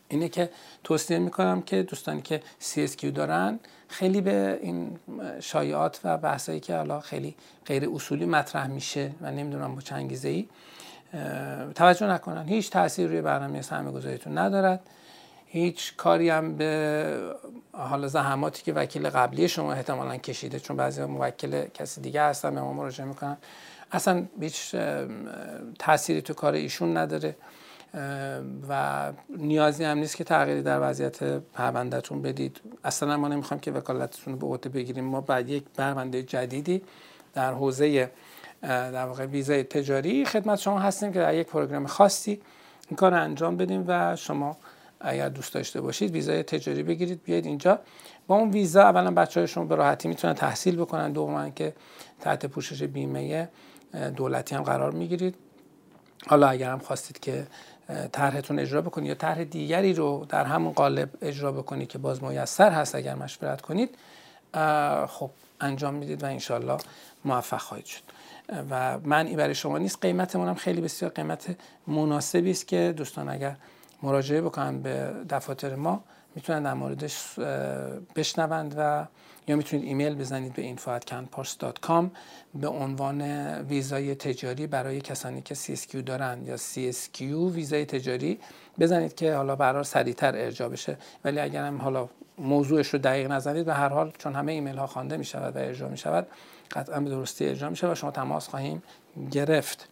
[0.09, 0.51] اینه که
[0.85, 4.99] توصیه می‌کنم که دوستانی که CSQ دارن خیلی به این
[5.41, 7.35] شایعات و بحثایی که حالا خیلی
[7.67, 10.49] غیر اصولی مطرح میشه و نمی‌دونم با چه انگیزه ای
[11.75, 12.49] توجه نکنن.
[12.49, 14.81] هیچ تاثیر روی برنامه سرمایه گذاریتون ندارد.
[15.53, 17.35] هیچ کاری هم به
[17.73, 22.61] حال زحماتی که وکیل قبلی شما احتمالا کشیده چون بعضی موکل کسی دیگه هستن به
[22.61, 23.37] ما مراجعه می‌کنن.
[23.93, 24.77] اصلا هیچ
[25.79, 27.37] تأثیری تو کار ایشون نداره.
[28.69, 31.23] و نیازی هم نیست که تغییری در وضعیت
[31.53, 32.61] پروندهتون بدید.
[32.85, 35.05] اصلا ما نمی‌خوام که وکالتتون رو به عهده بگیریم.
[35.05, 36.83] ما بعد یک پرونده جدیدی
[37.35, 38.11] در حوزه
[38.63, 42.41] در واقع ویزای تجاری خدمت شما هستیم که در یک پروگرام خاصی
[42.89, 44.57] این کار انجام بدیم و شما
[45.01, 47.79] اگر دوست داشته باشید ویزای تجاری بگیرید بیاید اینجا.
[48.27, 51.13] با اون ویزا اولا بچه های شما به راحتی می‌تونن تحصیل بکنن.
[51.13, 51.75] دوما که
[52.21, 53.49] تحت پوشش بیمه
[54.17, 55.35] دولتی هم قرار می‌گیرید.
[56.27, 57.47] حالا اگر هم خواستید که
[58.13, 62.71] طرحتون اجرا بکنید یا طرح دیگری رو در همون قالب اجرا بکنید که باز میسر
[62.71, 63.99] هست اگر مشورت کنید
[65.07, 65.31] خب
[65.61, 66.79] انجام می‌دید و انشالله
[67.25, 68.03] موفق خواهید شد.
[68.71, 69.99] و من این برای شما نیست.
[70.01, 73.57] قیمتمون هم خیلی بسیار قیمت مناسبی است که دوستان اگر
[74.03, 77.39] مراجعه بکنن به دفاتر ما می‌تونن در موردش
[78.17, 79.07] بشنوند و
[79.49, 82.05] یا می‌تونید ایمیل بزنید به info@canpars.com
[82.55, 83.23] به عنوان
[83.61, 87.21] ویزای تجاری برای کسانی که CSQ دارن یا CSQ
[87.55, 88.41] ویزای تجاری
[88.79, 90.97] بزنید که حالا برای سریعتر ارجا بشه.
[91.25, 94.87] ولی اگر هم حالا موضوعش رو دقیق نزنید به هر حال چون همه ایمیل ها
[94.87, 96.27] خوانده می شود و ارجا می شود
[96.71, 98.83] قطعا به درستی ارجا می شود و شما تماس خواهیم
[99.31, 99.89] گرفت.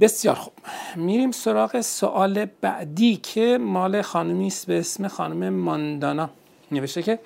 [0.00, 0.52] بسیار خوب.
[0.96, 6.30] میریم سراغ سوال بعدی که مال خانمی است به اسم خانم ماندانا.
[6.72, 7.18] نوشته که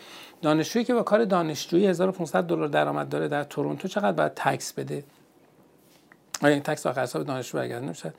[0.43, 5.05] دانشجویی که با کار دانشجویی 1500 دلار درآمد داره در تورنتو چقدر باید تکس بده؟
[6.43, 8.15] آیا این تکس آخر حساب دانشجو برگردن نمیشه.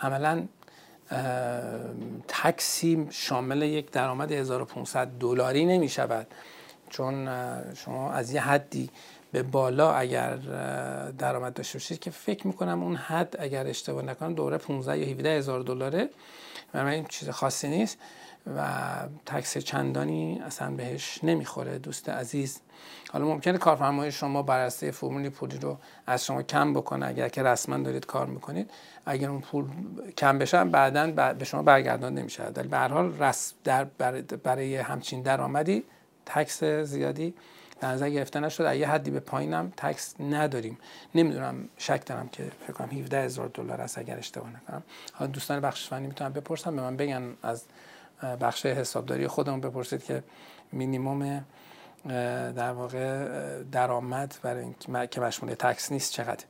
[0.00, 0.42] عملا
[2.28, 6.26] تکسی شامل یک درآمد 1500 دلاری نمی شود
[6.90, 7.28] چون
[7.74, 8.90] شما از یه حدی
[9.32, 10.36] به بالا اگر
[11.18, 15.28] درآمد داشته باشید که فکر می‌کنم اون حد اگر اشتباه نکنم دوره 15 یا 17
[15.28, 16.08] هزار دلاره.
[16.74, 17.98] و این چیز خاصی نیست
[18.56, 18.66] و
[19.26, 21.78] تکس چندانی اصلا بهش نمی‌خوره.
[21.78, 22.60] دوست عزیز
[23.12, 24.84] حالا ممکنه کارفرمای شما بر اساس
[25.30, 27.06] پولی رو از شما کم بکنه.
[27.06, 28.70] اگر که رسما دارید کار می‌کنید
[29.06, 29.64] اگر اون پول
[30.18, 32.42] کم بشه بعدا به شما برگردان نمیشه.
[32.56, 33.32] ولی به هر حال
[33.64, 33.84] در
[34.44, 35.84] برای همچین درآمدی
[36.26, 37.34] تکس زیادی
[37.80, 38.74] در نظر گرفته نشد.
[38.74, 40.78] یه حدی به پایینم تکس نداریم.
[41.14, 44.82] نمی‌دونم شک دارم که فکر کنم 17 هزار دلار است اگر اشتباه نکنم.
[45.12, 47.64] حالا دوستان بخش فنی می‌تونن بپرسن به من بگن از
[48.40, 50.22] بخش حسابداری خودمون بپرسید که
[50.72, 51.44] مینیمم
[52.56, 53.26] در واقع
[53.62, 54.64] درآمد برای
[55.10, 56.44] که مشمول تکس نیست چقدر.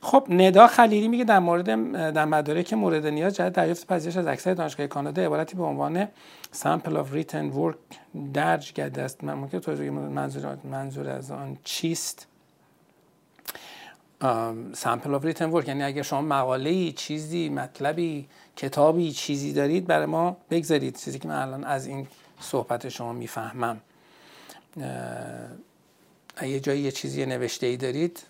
[0.00, 1.66] خب ندا خلیلی میگه در مورد
[2.12, 6.08] در مدارک مورد نیاز جهت دریافت پذیرش از اکثر دانشگاه کانادا عبارتی به عنوان
[6.62, 7.96] sample of written work
[8.34, 9.24] درج کرده است.
[9.24, 12.26] ممکن توضیح منظور منظور از آن چیست؟
[14.72, 15.68] sample of written work.
[15.68, 20.96] یعنی اگر شما مقاله چیزی مطلبی کتابی چیزی دارید برای ما بگذارید.
[20.96, 22.06] چیزی که من الان از این
[22.40, 23.80] صحبت شما می‌فهمم.
[26.42, 28.22] یه جایی یه چیزی نوشته ای دارید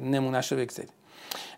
[0.00, 0.92] نمونهش رو بگذارید.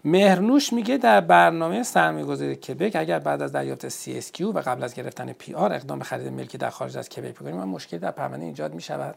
[0.05, 4.95] مهرنوش میگه در برنامه سرمایه گذاری کبک اگر بعد از دریافت CSQ و قبل از
[4.95, 8.47] گرفتن PR اقدام به خرید ملکی در خارج از کبک بکنیم من مشکلی در پرونده
[8.47, 9.15] ایجاد می‌شود.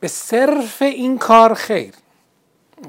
[0.00, 1.94] به صرف این کار خیر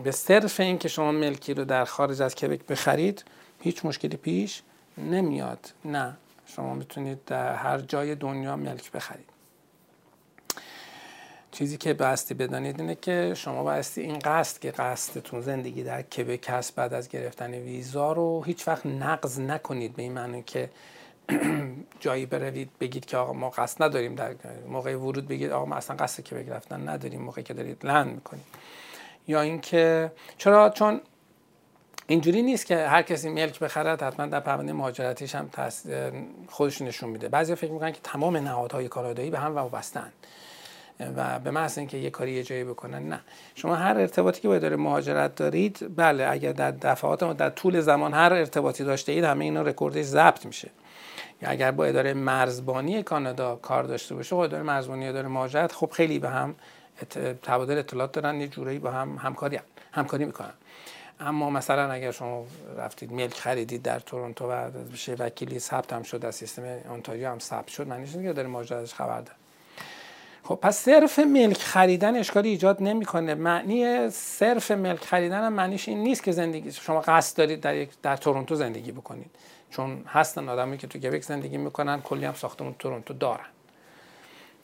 [0.03, 3.25] به صرف این که شما ملکی رو در خارج از کبک بخرید
[3.59, 4.61] هیچ مشکلی پیش
[4.97, 5.73] نمیاد.
[5.85, 9.34] نه شما می‌تونید در هر جای دنیا ملک بخرید.
[11.57, 16.45] چیزی که باستی بدانید اینه که شما باستی این قصد که قصدتون زندگی در کبک
[16.49, 20.69] هست بعد از گرفتن ویزا رو هیچ وقت نقض نکنید به این معنی که
[21.99, 24.35] جایی بروید بگید که آقا ما قصد نداریم در
[24.67, 28.45] موقع ورود بگید آقا ما اصلا قصد که بگرفتن نداریم موقعی که دارید لند می‌کنید.
[29.27, 31.01] یا اینکه چرا؟ چون
[32.07, 35.49] اینجوری نیست که هر کسی ملک بخرد حتما در پرونده مهاجرتیش هم
[36.49, 37.29] خودش نشون میده.
[37.29, 40.11] بعضی فکر می‌کنن که تمام نهادهای کانادایی به هم وابستن
[40.99, 43.19] و به محض اینکه یه کاری یه جایی بکنن نه.
[43.55, 47.81] شما هر ارتباطی که با اداره مهاجرت دارید بله اگر در دفعات و در طول
[47.81, 50.69] زمان هر ارتباطی داشته اید همه اینا رکوردش ضبط میشه.
[51.41, 55.89] یا اگر با اداره مرزبانی کانادا کار داشته باشه با اداره مرزبانی اداره مهاجرت خب
[55.91, 56.55] خیلی به هم
[57.43, 59.59] تبادل اطلاعات دارن یه جورایی با هم همکاری
[59.91, 60.53] همکاری می‌کنن.
[61.19, 62.45] اما مثلا اگر شما
[62.77, 67.39] رفتید ملک خریدید در تورنتو و بشه وکیلی ثبت هم شد از سیستم اونتاریو هم
[67.39, 69.44] ثبت شد معنیش که داره مهاجرتش خبر داره.
[70.47, 73.35] خب پس صرف ملک خریدن اشکالی ایجاد نمی‌کنه.
[73.35, 77.89] معنی صرف ملک خریدن هم معنیش این نیست که زندگی شما قصد دارید در یک
[78.03, 79.29] در تورنتو زندگی بکنید.
[79.71, 83.45] چون هستن آدمی که تو کبک زندگی می‌کنن کلی هم ساختمون تورنتو دارن.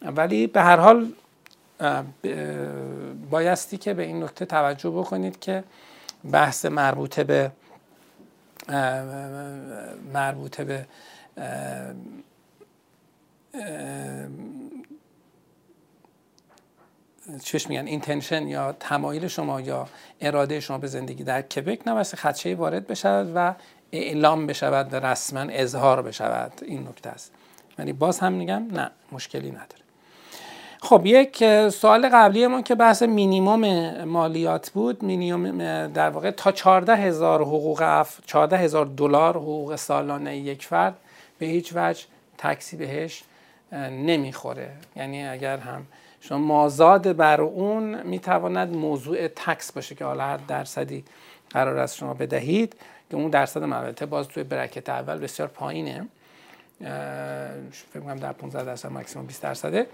[0.02, 1.12] ولی به هر حال
[3.30, 5.64] بایستی که به این نکته توجه بکنید که
[6.32, 7.52] بحث مربوطه به
[10.14, 10.86] مربوطه به
[17.44, 19.88] چش میگن اینتنشن یا تمایل شما یا
[20.22, 23.54] اراده شما به زندگی در کبک نباید خدشه وارد بشود و
[23.92, 26.52] اعلام بشود و رسما اظهار بشود.
[26.66, 27.32] این نکته است.
[27.80, 29.82] یعنی باز هم میگم نه مشکلی نداره.
[30.82, 35.04] خب یک سوال قبلی ما که بحث مینیموم مالیات بود.
[35.04, 40.96] مینیموم در واقع تا 14 هزار حقوق اف 14 هزار دلار حقوق سالانه یک فرد
[41.40, 42.04] به هیچ وجه
[42.38, 43.24] تکسی بهش
[43.92, 44.72] نمی‌خوره.
[44.96, 45.86] یعنی اگر هم
[46.22, 51.04] شما مازاد بر اون می‌تواند موضوع tax باشه که حالا هر درصدی
[51.50, 52.76] قرار است شما بدهید
[53.10, 56.08] که اون درصد البته باز توی bracket اول بسیار پایینه.
[57.94, 59.88] فکر کنم در 15 درصد ماکسیموم 20 درصده.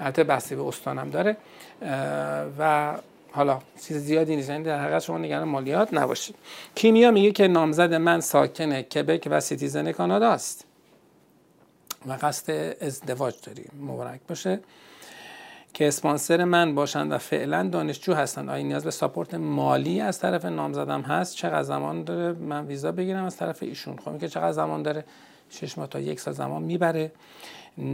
[0.00, 1.36] البته بسته به استان هم داره.
[2.58, 2.94] و
[3.32, 4.50] حالا چیز زیادی نیست.
[4.50, 6.36] یعنی در حقیقت شما نگران مالیات نباشید.
[6.74, 10.64] کیمیا میگه که نامزد من ساکن کبک و citizen کانادا است.
[12.06, 13.70] و قصد ازدواج داریم.
[13.80, 14.60] مبارک باشه.
[15.74, 20.44] که اسپانسر من باشند و فعلا دانشجو هستند آیا نیاز به ساپورت مالی از طرف
[20.44, 24.82] نامزدم هست؟ چقدر زمان داره من ویزا بگیرم از طرف ایشون؟ خب که چقدر زمان
[24.82, 25.04] داره؟
[25.50, 27.12] شش ماه تا یک سال زمان می‌بره.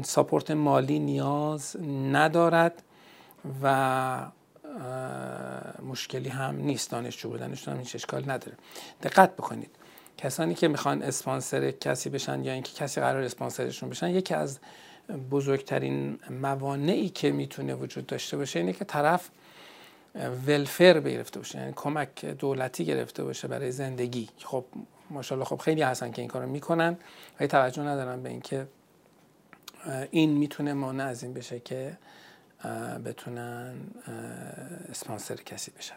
[0.02, 1.76] ساپورت مالی نیاز
[2.12, 2.82] ندارد
[3.62, 4.26] و
[5.82, 6.90] مشکلی هم نیست.
[6.90, 8.56] دانشجو بودنشون هم هیچ اشکال نداره.
[9.02, 9.70] دقت بکنید.
[10.16, 14.58] کسانی که می‌خوان اسپانسر کسی بشن یا اینکه کسی قرار اسپانسرشون بشن یکی از
[15.30, 19.30] بزرگترین موانعی که می‌تونه وجود داشته باشه اینه که طرف
[20.46, 24.28] ولفر بگرفته باشه یعنی کمک دولتی گرفته باشه برای زندگی.
[24.44, 24.64] خب
[25.10, 26.96] ماشاءالله خب خیلی هستن که این کارو می‌کنن
[27.40, 28.66] ولی توجه ندارن به اینکه
[30.10, 31.96] این می‌تونه مانع از این بشه که
[33.04, 33.74] بتونن
[34.90, 35.94] اسپانسر کسی بشن.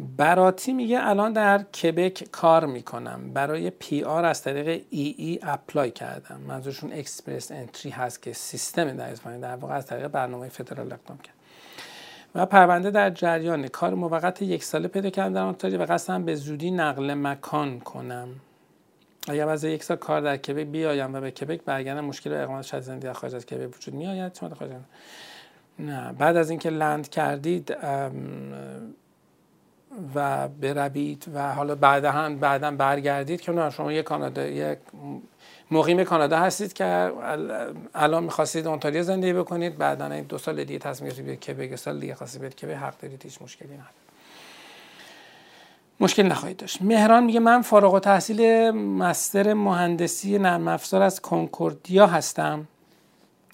[0.00, 3.32] براتی میگه الان در کبک کار می‌کنم.
[3.32, 6.40] برای PR از طریق EE apply کردم.
[6.40, 11.18] منظورشون Express Entry هست که سیستم در اسپانیا در واقع از طریق برنامه فدرال اقدام
[11.18, 11.34] کرد.
[12.34, 16.34] و پرونده در جریان کار موقت یک ساله پیدا کردم در اونتاریو و قصدم به
[16.34, 18.28] زودی نقل مکان کنم.
[19.28, 22.82] اگر بعد یک سال کار در کبک بیایم و به کبک برگردم مشکل اقامت شرط
[22.82, 24.34] زندگی در خارج از کبک وجود میآید.
[24.34, 24.70] شما خارج
[25.78, 26.12] نه.
[26.12, 27.76] بعد از اینکه لند کردید
[30.14, 34.78] و بروید و حالا بعدا بعدا برگردید که شما یک کانادا یک
[35.70, 37.12] مقیم کانادا هستید که
[37.94, 42.14] الان می‌خواستید اونتاریو زندگی بکنید بعدا دو سال دیگه تصمیم گرفتید که به سال دیگه
[42.14, 44.08] خواستید که به حق دارید هیچ مشکلی نداره
[46.00, 46.82] مشکل نخواهید داشت.
[46.82, 52.68] مهران میگه من فارغ و تحصیل مستر مهندسی نرم افزار از کنکوردیا هستم.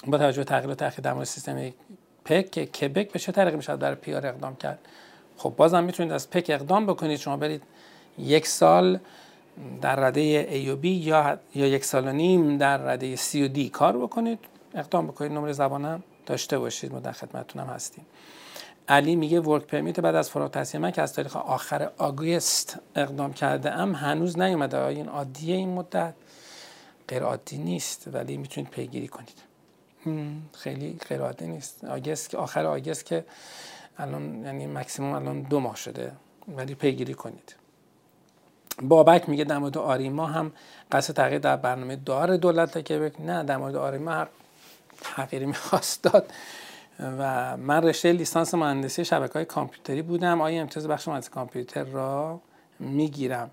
[0.07, 1.73] با توجه به تغییر و تأخیر در سیستم
[2.25, 4.79] پک که کبک به چه طریقی میشه در پیار اقدام کرد؟
[5.37, 7.19] خب بازم می‌تونید از پک اقدام بکنید.
[7.19, 7.63] شما برید
[8.19, 8.99] یک سال
[9.83, 13.49] در رده A و B یا, یا یک سال و نیم در رده C و
[13.55, 14.39] D کار بکنید.
[14.75, 15.33] اقدام بکنید.
[15.33, 16.93] نمره زبانم داشته باشید.
[16.93, 18.07] ما در خدمتتونم هستیم.
[18.89, 23.33] علی میگه ورک پرمیت بعد از فراغ التحصیل من که از تاریخ آخر آگوست اقدام
[23.33, 24.77] کرده ام هنوز نیومده.
[24.77, 26.15] آیا این عادیه این مدت.
[27.09, 29.45] غیر عادی نیست ولی می‌تونید پیگیری کنید.
[30.53, 31.85] خیلی غیر عادی نیست.
[31.85, 33.25] آگست آخر آگست که
[33.99, 36.13] الان یعنی مکسیموم الان دو ماه شده
[36.49, 37.55] ولی پیگیری کنید.
[38.83, 40.53] بابک میگه در مورد آریما هم
[40.93, 44.27] قصد تغییر در برنامه دار دولت که نه در مورد آریما
[45.01, 46.33] تغییری می‌خواست داد.
[47.01, 50.41] و من رشته لیسانس مهندسی شبکه های کامپیوتری بودم.
[50.41, 52.41] آیا امتیاز بخش مهندسی کامپیوتر را
[52.79, 53.51] می‌گیرم؟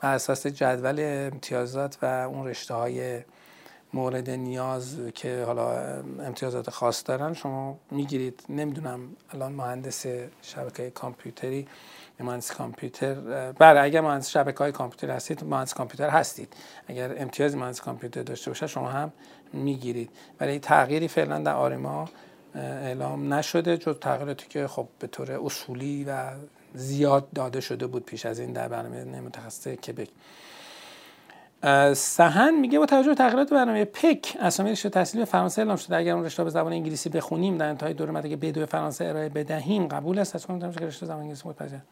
[0.00, 3.20] بر اساس جدول امتیازات و اون رشته های
[3.94, 5.72] مورد نیاز که حالا
[6.20, 8.42] امتیازات خاص دارن شما می‌گیرید.
[8.48, 10.06] نمی‌دونم الان مهندس
[10.42, 11.68] شبکه کامپیوتری
[12.20, 13.14] مهندس کامپیوتر
[13.52, 16.54] بله اگر مهندس شبکه های کامپیوتر هستید مهندس کامپیوتر هستید.
[16.88, 19.12] اگر امتیاز مهندس کامپیوتر داشته باشه شما هم
[19.52, 20.10] می‌گیرید.
[20.40, 22.08] ولی تغییری فعلا در آرما
[22.54, 26.30] اعلام نشده جز تغییراتی که خب به طور اصولی و
[26.74, 30.08] زیاد داده شده بود پیش از این در برنامه متخصص کبک
[31.94, 35.96] سهن میگه با توجه به تغییرات برنامه پک اسامی رشته تحصیلی فرانسه اعلام شده.
[35.96, 39.88] اگر اون رشته به زبان انگلیسی بخونیم در انتهای دوره مدرک بدو فرانسه ارائه بدهیم
[39.88, 41.82] قبول است؟ از کنم که رشته زبان انگلیسی متوجه؟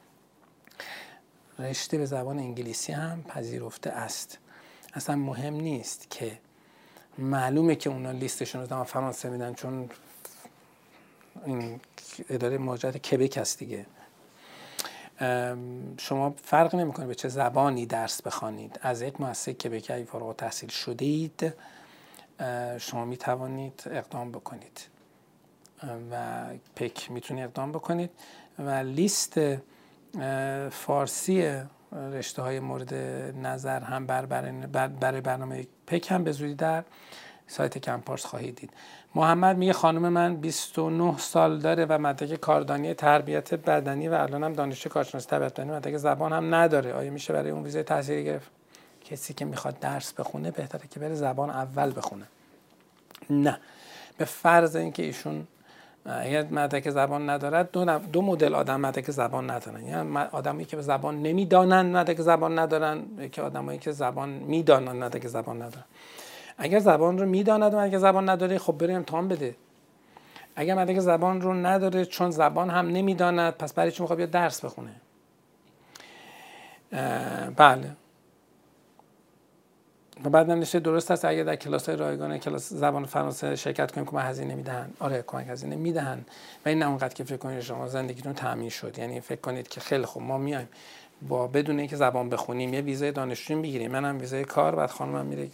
[1.58, 4.38] رشته به زبان انگلیسی هم پذیرفته است.
[4.94, 6.38] اصلا مهم نیست که
[7.18, 9.90] معلومه که اونا لیستشون رو در فرانسه میدن چون
[11.46, 11.80] این
[12.30, 13.86] اداره مهاجرت کبک هست دیگه.
[15.98, 18.80] شما فرق نمی‌کنه به چه زبانی درس بخوانید.
[18.82, 21.54] از یک مؤسسه کبکی فارغ تحصیل شدید
[22.78, 24.80] شما می توانید اقدام بکنید.
[26.10, 26.44] و
[26.76, 28.10] پک می‌تونید اقدام بکنید.
[28.58, 29.40] و لیست
[30.70, 31.62] فارسی
[31.92, 32.94] رشته های مورد
[33.46, 34.06] نظر هم
[35.00, 36.84] برای برنامه پک هم به زودی در
[37.46, 38.70] سایت کمپارس خواهید دید.
[39.14, 44.52] محمد میگه خانم من 29 سال داره و مدرک کاردانی تربیت بدنی و الان هم
[44.52, 46.92] دانشجو کارشناسی تربیت بدنی مدرک زبان هم نداره.
[46.94, 48.50] آیا میشه برای اون ویزای تحصیلی گرفت؟
[49.04, 52.26] کسی که می‌خواد درس بخونه بهتره که بره زبان اول بخونه.
[53.30, 53.58] نه.
[54.18, 55.46] به فرض اینکه ایشون
[56.04, 59.84] اگر مدرک زبان ندارد دو, دو مدل آدم مدرک زبان ندارن.
[59.84, 63.02] یعنی آدمی که به زبان نمی‌دانن مدرک زبان ندارن
[63.32, 65.84] که آدمایی که زبان می‌دانن مدرک زبان ندارن.
[66.62, 69.54] اگر زبان رو می‌داند و اگر زبان نداره خب بره امتحان بده.
[70.56, 74.90] اگر مدرک زبان رو نداره چون زبان هم نمی‌داند پس برای چون می‌خواد درس بخونه؟
[77.56, 77.90] بله.
[80.24, 84.06] و بعد نمیشه درست است اگر در کلاس های رایگان کلاس زبان فرانسه شرکت کنیم
[84.06, 86.24] کمک هزینه می‌دهن آره کمک هزینه می‌دهن
[86.66, 88.98] و این نه اونقدر که فکر کنید شما زندگیتون تامین شد.
[88.98, 90.68] یعنی فکر کنید که خیلی خوب ما میایم
[91.28, 93.90] با بدون اینکه زبان بخونیم یه ویزای دانشجو می‌گیریم.
[93.90, 95.48] منم ویزای کار بعد خانمم میره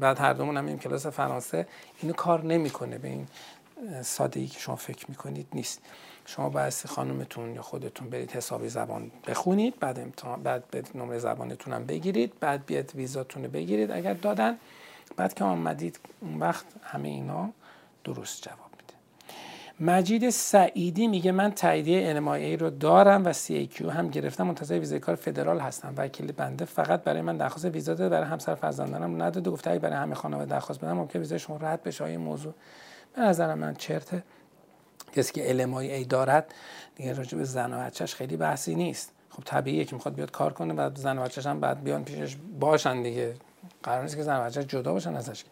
[0.00, 1.66] بعد هر دومون هم کلاس فرانسه.
[2.02, 3.26] اینو کار نمی‌کنه به این
[4.02, 5.80] سادگی که شما فکر می‌کنید نیست.
[6.26, 11.72] شما باید خانمتون یا خودتون برید حسابی زبان بخونید بعد امتحان بعد به نمره زبانتون
[11.74, 14.58] هم بگیرید بعد بیاد ویزاتون رو بگیرید اگر دادن.
[15.16, 17.50] بعد که آمدید اون وقت همه اینا
[18.04, 18.63] درست جواب
[19.80, 25.14] مجید سعیدی میگه من تاییدیه NMIA رو دارم و CAQ هم گرفتم منتظر ویزای کار
[25.14, 25.94] فدرال هستم.
[25.96, 29.50] وکیل بنده فقط برای من درخواست ویزا داده برای همسر فرزندانم نداده.
[29.50, 32.04] گفته برای همه خانواده درخواست بدم ممکن ویزای شما رد بشه.
[32.04, 32.54] این موضوع
[33.16, 34.22] به نظر من چرته
[35.12, 36.54] کسی که LMIA دارد؟
[36.96, 39.12] دیگه راجع به زن و بچهش خیلی بحثی نیست.
[39.30, 42.36] خب طبیعیه که می‌خواد بیاد کار کنه و زن و بچهش هم بعد بیان پیشش
[42.60, 43.34] باشن دیگه.
[43.82, 45.44] قرار نیست که زن و بچهش جدا باشن ازش.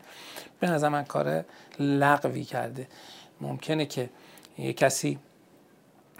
[0.61, 1.45] به نظر من کار
[1.79, 2.87] لغوی کرده.
[3.43, 4.11] ممکنه که
[4.59, 5.19] یه کسی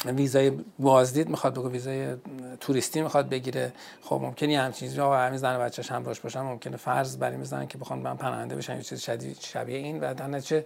[0.07, 2.17] ویزای بازدید می‌خواد بگو ویزای
[2.61, 3.73] توریستی می‌خواد بگیره.
[4.03, 7.79] خب ممکنه همچین چیزی و همین زن بچه‌ش همراهش باشن ممکنه فرض بر می‌زنن که
[7.79, 10.01] بخوان من پناهنده بشن یه چیز شدید شبیه این.
[10.01, 10.65] و در نتیجه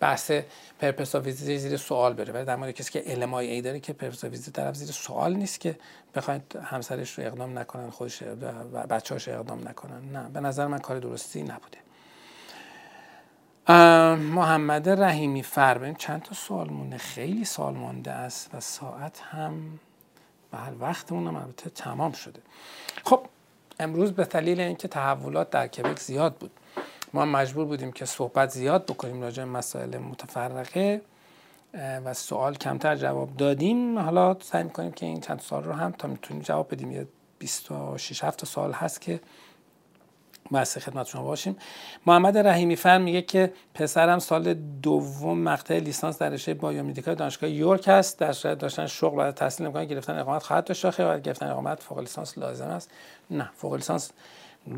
[0.00, 0.32] بحث
[0.78, 2.32] پرپس ویزیت زیر سوال بره.
[2.32, 5.60] ولی در مورد کسی که ال ای داره که پرپس ویزیت طرف زیر سوال نیست
[5.60, 5.78] که
[6.14, 10.12] بخواید همسرش رو اقدام نکنن خودش و بچه‌هاش اقدام نکنن.
[10.12, 11.78] نه به نظر من کار درستی نبوده.
[13.68, 19.78] محمد رحیمی فربین چند تا سوال مونده؟ خیلی سوال مونده است و ساعت هم
[20.50, 22.40] بله وقتمون هم البته تمام شده.
[23.04, 23.20] خب
[23.80, 26.50] امروز به دلیل اینکه تحولات در کبک زیاد بود
[27.12, 31.00] ما مجبور بودیم که صحبت زیاد بکنیم راجع مسائل متفرقه
[32.04, 33.98] و سوال کمتر جواب دادیم.
[33.98, 36.92] حالا سعی می‌کنیم که این چند سوال رو هم تا می‌تونیم جواب بدیم.
[36.92, 37.06] یه
[37.38, 39.20] 26 7 سال هست که
[40.52, 41.56] بحث خدمت شما باشیم.
[42.06, 47.88] محمد رحیمی فرم میگه که پسرم سال دوم مقطع لیسانس در رشته بایومدیکال دانشگاه یورک
[47.88, 50.84] است در صورت داشتن شغل و تحصیل امکان گرفتن اقامت خواهد داشت.
[50.84, 52.90] و گرفتن اقامت فوق لیسانس لازم است.
[53.30, 54.10] نه فوق لیسانس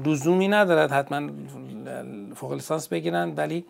[0.05, 0.93] لزومی ندارد.
[0.93, 1.31] حتما
[2.35, 3.65] فوق لیسانس بگیرن ولی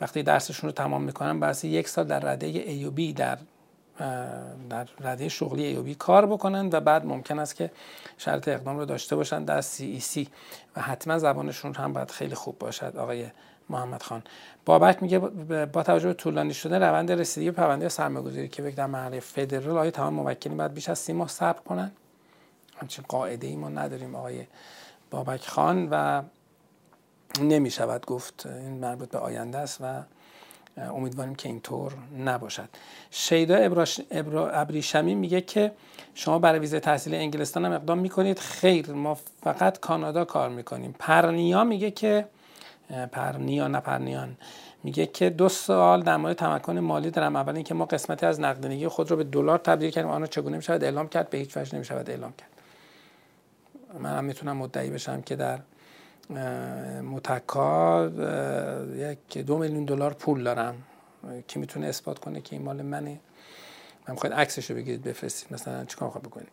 [0.00, 3.38] وقتی درسشون رو تمام می‌کنن بعد یک سال در رده ایوبی در
[4.70, 7.70] در رده شغلی ایوبی کار بکنن و بعد ممکن است که
[8.18, 10.28] شرط اقدام رو داشته باشن در سی ای سی
[10.76, 13.26] و حتما زبانشون هم باید خیلی خوب باشد آقای
[13.70, 14.22] محمد خان.
[14.64, 15.18] بابک میگه
[15.66, 20.14] با توجه به طولانی شده روند رسیدگی پرونده سرمایه‌گذاری که در مرحله فدرال آیا تمام
[20.14, 21.90] موکلین باید بیش از سی ماه صبر کنن؟
[22.76, 24.46] همچین قاعده ای ما نداریم آقای
[25.10, 25.88] بابک خان.
[25.90, 26.22] و
[27.40, 30.02] نمی شود گفت این مربوط به آینده است و
[30.76, 31.92] امیدواریم که اینطور
[32.24, 32.68] نباشد.
[33.10, 33.56] شیدا
[34.52, 35.72] ابریشمی میگه که
[36.14, 38.38] شما برای ویزه تحصیل انگلستان هم اقدام می‌کنید.
[38.38, 40.94] خیر ما فقط کانادا کار می‌کنیم.
[40.98, 42.26] پرنیا میگه که
[43.12, 44.36] پرنیا نه پرنیان.
[44.82, 47.36] میگه که دو سال در مورد تمکن مالی دارم.
[47.36, 50.10] اول اینکه ما قسمتی از نقدینگی خود رو به دلار تبدیل کردیم.
[50.10, 52.48] آن چگونه می‌شود اعلام کرد؟ به هیچ وجه نمی‌شود اعلام کرد.
[54.00, 55.58] من هم می‌تونم مدعی بشم که در
[57.02, 58.06] متکا
[58.96, 60.74] یک دو میلیون دلار پول دارم
[61.46, 63.20] کی می‌تونه اثبات کنه که این مال منه؟
[64.08, 65.52] من خواهید عکسش رو بگیرید بفرستید.
[65.52, 66.48] مثلا چیکار خواهد بکنید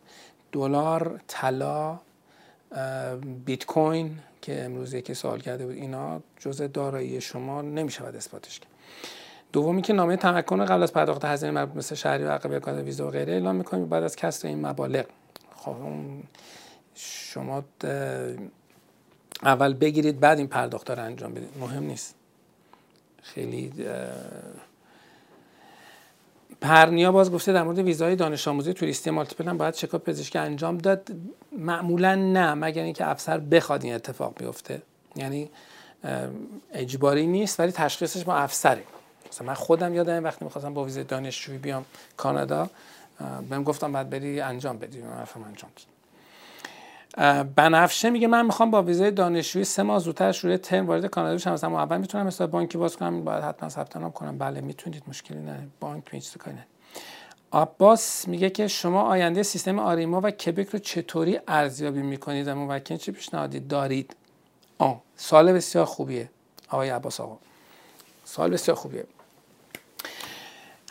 [0.52, 1.98] دلار طلا
[3.44, 8.70] بیت کوین که امروز یکی سوال کرده بود اینا جزء دارایی شما نمی‌شود اثباتش کرد.
[9.52, 13.06] دومی که نامه تمکن قبل از پرداخت هزینه مربوط مثل شهری و عقبه کارت ویزا
[13.06, 15.04] و غیره اعلام می‌کنیم بعد از کسر این مبالغ.
[15.56, 15.76] خب
[16.94, 17.64] شما
[19.42, 21.48] اول بگیرید بعد این پرداخت رو انجام بدید.
[21.60, 22.14] مهم نیست.
[23.22, 23.72] خیلی
[26.60, 30.78] پرنیا باز گفته در مورد ویزای دانش آموزی توریستی مالتیپل هم باید چکاپ پزشکی انجام
[30.78, 31.08] داد.
[31.52, 34.82] معمولا نه مگر اینکه افسر بخواد این اتفاق بیفته.
[35.16, 35.50] یعنی
[36.72, 38.82] اجباری نیست ولی تشخیصش با افسره
[39.28, 41.84] مثلا من خودم یادم وقتی می‌خواستم با ویزای دانشجویی بیام
[42.16, 42.70] کانادا
[43.50, 44.98] بهم گفتم بعد بری انجام بدی.
[45.02, 45.91] من انجام داد
[47.56, 51.52] بنفشه میگه من می‌خوام با ویزای دانشجویی سه ماه زودتر شروع ترم وارد کانادا بشم.
[51.52, 54.38] مثلا اول می‌تونم حساب بانکی باز کنم باید حتما ثبت نام کنم.
[54.38, 55.68] بله می‌تونید مشکلی نه.
[55.80, 56.04] بانک
[56.38, 56.66] کاری نه.
[57.52, 62.96] عباس میگه که شما آینده سیستم آریما و کبک رو چطوری ارزیابی می‌کنید و موکل
[62.96, 64.16] چه پیشنهادی دارید؟
[64.78, 66.30] آه سال بسیار خوبیه.
[66.68, 67.38] آقای عباس آقا.
[68.24, 69.04] سال بسیار خوبیه.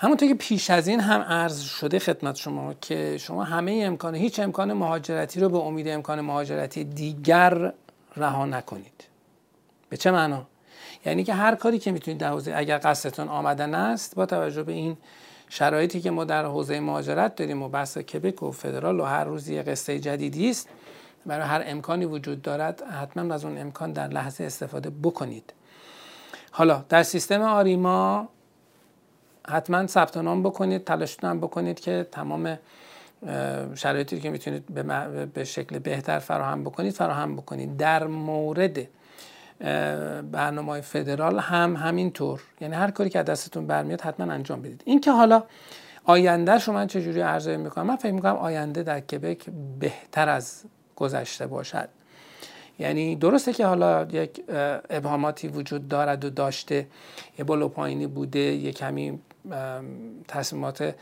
[0.01, 4.39] همونطور که پیش از این هم عرض شده خدمت شما که شما همه امکان هیچ
[4.39, 7.73] امکان مهاجرتی رو به امید امکان مهاجرتی دیگر
[8.17, 9.03] رها نکنید.
[9.89, 10.47] به چه معنا؟
[11.05, 14.71] یعنی که هر کاری که می‌تونید در حوزه اگر قصدتون آمدن است با توجه به
[14.71, 14.97] این
[15.49, 19.49] شرایطی که ما در حوزه مهاجرت داریم و بحث کبک و فدرال و هر روز
[19.49, 20.69] یه قصه جدیدی است
[21.25, 25.53] برای هر امکانی وجود دارد حتما از اون امکان در لحظه استفاده بکنید.
[26.51, 28.27] حالا در سیستم آریما
[29.49, 32.59] حتما ثبت نام بکنید تلاشتون هم بکنید که تمام
[33.75, 34.65] شرایطی که می‌تونید
[35.33, 37.77] به شکل بهتر فراهم بکنید فراهم بکنید.
[37.77, 38.87] در مورد
[40.31, 42.41] برنامه فدرال هم همینطور.
[42.61, 44.81] یعنی هر کاری که دستتون برمیاد حتما انجام بدید.
[44.85, 45.43] این که حالا
[46.03, 49.45] آینده شما من چجوری ارزیابی می‌کنم من فکر می‌کنم آینده در کبک
[49.79, 50.63] بهتر از
[50.95, 51.89] گذشته باشد.
[52.79, 54.43] یعنی درسته که حالا یک
[54.89, 56.87] ابهاماتی وجود دارد و داشته
[57.39, 59.19] یه بالا پایینی بوده یه کمی
[60.27, 60.95] تصمیمات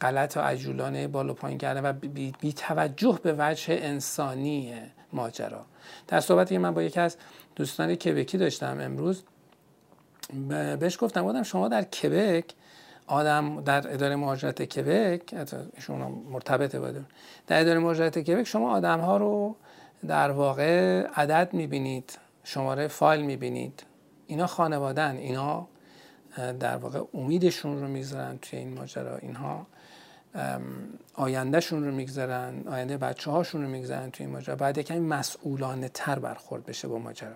[0.00, 1.92] غلط و عجولانه بالا پایین کردن و
[2.40, 4.74] بی, توجه به وجه انسانی
[5.12, 5.66] ماجرا.
[6.08, 7.16] در صحبتی که من با یکی از
[7.56, 9.22] دوستان کبکی داشتم امروز
[10.80, 12.44] بهش گفتم بودم شما در کبک
[13.06, 15.34] آدم در اداره مهاجرت کبک
[15.76, 15.98] ایشون
[16.30, 16.96] مرتبطه باید
[17.46, 19.56] در اداره مهاجرت کبک شما آدم ها رو
[20.08, 23.82] در واقع عدد می‌بینید شماره فایل می‌بینید.
[24.26, 25.68] اینا خانوادن اینا
[26.36, 29.16] در واقع امیدشون رو می‌گذارن توی این ماجرا.
[29.16, 29.66] اینها
[31.14, 34.56] آیندهشون رو می‌گذارن آینده بچه هاشون رو می‌گذارن توی این ماجرا.
[34.56, 37.34] باید یکمی مسئولانه تر برخورد بشه با ماجرا.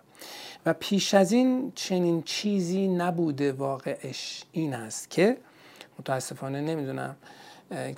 [0.66, 5.36] و پیش از این چنین چیزی نبوده واقعش این است که
[5.98, 7.16] متاسفانه نمی‌دونم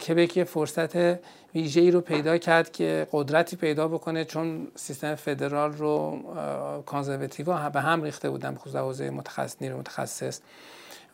[0.09, 0.97] کبک یه فرصت
[1.55, 6.23] ویژه ای رو پیدا کرد که قدرتی پیدا بکنه چون سیستم فدرال رو
[6.87, 10.41] کانزرواتیو به هم ریخته بودن به حوزه متخصص نیرو متخصص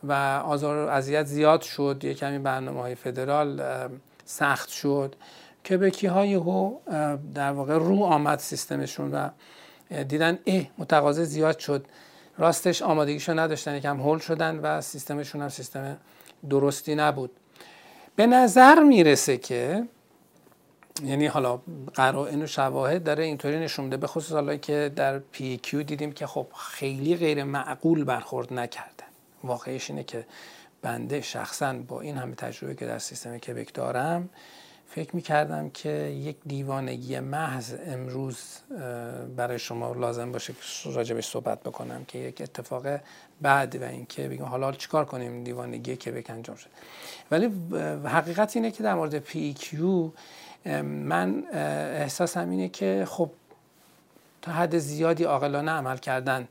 [0.03, 0.13] و
[0.45, 3.61] آزار و اذیت زیاد شد یه کمی برنامه های فدرال
[4.25, 5.15] سخت شد
[5.69, 6.77] کبکی های هو
[7.33, 9.29] در واقع رو آمد سیستمشون و
[10.03, 11.85] دیدن اه متقاضی زیاد شد.
[12.37, 15.97] راستش آمادگیشو نداشتن یکم هول شدن و سیستمشون هم سیستم
[16.49, 17.31] درستی نبود.
[18.15, 19.83] به نظر می‌رسه که
[21.03, 21.61] یعنی حالا
[21.93, 26.11] قرائن و شواهد داره اینطوری نشون میده به خصوص حالا که در پی کیو دیدیم
[26.11, 28.92] که خب خیلی غیر معقول برخورد نکردن
[29.43, 30.25] واقعیش اینه که
[30.81, 34.29] بنده شخصا با این همه تجربه که در سیستم کبک دارم
[34.87, 38.37] فکر می‌کردم که یک دیوانگی محض امروز
[39.35, 40.59] برای شما لازم باشه که
[40.91, 42.83] راجبش صحبت بکنم که یک اتفاق
[43.41, 46.69] بعد و اینکه بگم حالا چیکار کنیم دیوانگی کبک انجام شد
[47.31, 47.49] ولی
[48.05, 50.09] حقیقت اینه که در مورد پی کیو
[50.83, 51.43] من
[51.93, 53.29] احساسم اینه که خب
[54.41, 56.47] تا حد زیادی عاقلانه عمل کردن.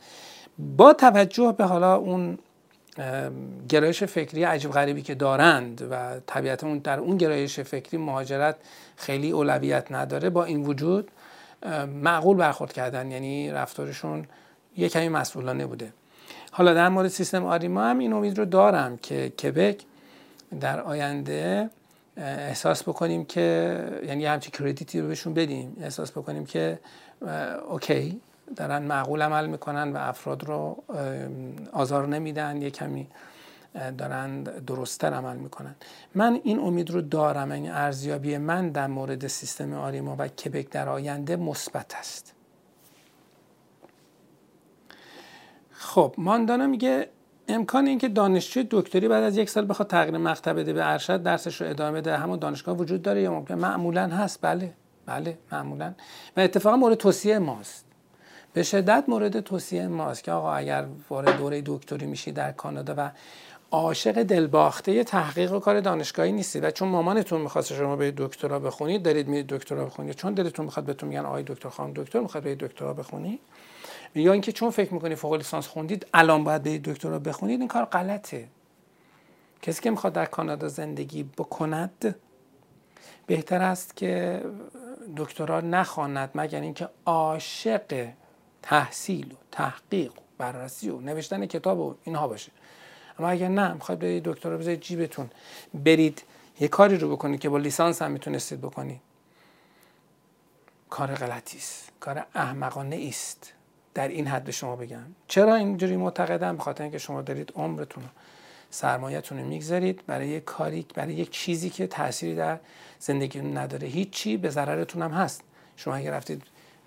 [0.59, 2.39] با توجه به حالا اون
[3.69, 8.57] گرایش فکری عجیب غریبی که دارند و طبیعتا در اون گرایش فکری مهاجرت
[8.97, 11.11] خیلی اولویت نداره با این وجود
[12.03, 14.27] معقول برخورد کردن یعنی رفتارشون
[14.77, 15.93] یه کمی مسئولانه بوده.
[16.51, 19.83] حالا در مورد سیستم آریما هم این امید رو دارم که کبک
[20.61, 21.71] در آینده
[22.17, 26.79] احساس بکنیم که یعنی همچی کردیتی رو بهشون بدیم احساس بکنیم که
[27.69, 28.21] اوکی.
[28.57, 30.83] دارن معقول عمل می‌کنن و افراد رو
[31.73, 33.09] آزار نمیدن یه کمی
[33.99, 35.75] دارن درستتر عمل می‌کنن.
[36.15, 40.71] من این امید رو دارم این یعنی ارزیابی من در مورد سیستم آریما و کبک
[40.71, 42.35] در آینده مثبت است.
[45.71, 47.09] خب ماندانا میگه
[47.49, 51.61] امکان اینکه دانشجوی دکتری بعد از یک سال بخواد تغییر مقطع بده به ارشد درسش
[51.61, 54.39] رو ادامه بده همون دانشگاه وجود داره یا ممکن؟ معمولا هست.
[54.43, 54.73] بله
[55.07, 55.95] بله معمولا.
[56.37, 57.85] و اتفاقا مورد توصیه ماست.
[58.53, 63.11] به شدت مورد توصیه ماست که آقا اگر وارد دوره دکتری میشی در کانادا و
[63.71, 69.03] عاشق دلباخته تحقیق و کار دانشگاهی نیستی و چون مامانتون می‌خواست شما به دکترا بخونید
[69.03, 70.15] دارید میرید دکترا بخونید.
[70.15, 73.41] چون دلتون می‌خواد بهتون میگن آقای دکتر خانم دکتر می‌خواد به دکترا بخونید
[74.15, 77.85] یا اینکه چون فکر می‌کنید فوق لیسانس خوندید الان باید به دکترا بخونید این کار
[77.85, 78.49] غلطه.
[79.63, 82.15] کسی که می‌خواد در کانادا زندگی بکند
[83.27, 84.43] بهتر است که
[85.17, 88.09] دکترا نخواند مگر اینکه عاشق
[88.63, 92.53] تحصیل و تحقیق و بررسی و نوشتن کتاب و اینها باشه.
[93.19, 95.31] اما اگر نه می‌خواید به دکترا بذارید جیبتون.
[95.75, 96.23] برید
[96.61, 99.01] یه کاری رو بکنید که با لیسانس هم می‌تونستید بکنید.
[100.91, 101.93] کار غلطی است.
[102.01, 103.53] کار احمقانه است
[103.95, 105.07] در این حد به شما بگم.
[105.29, 108.05] چرا اینجوری معتقدم؟ بخاطر اینکه شما دارید عمرتون
[108.71, 112.59] سرمایهتون رو می‌گذارید برای یک کاری برای یک چیزی که تأثیری در
[112.99, 113.89] زندگی نداره.
[113.89, 115.43] هیچی به ضررتون هم هست.
[115.77, 116.43] شما اگر رفتید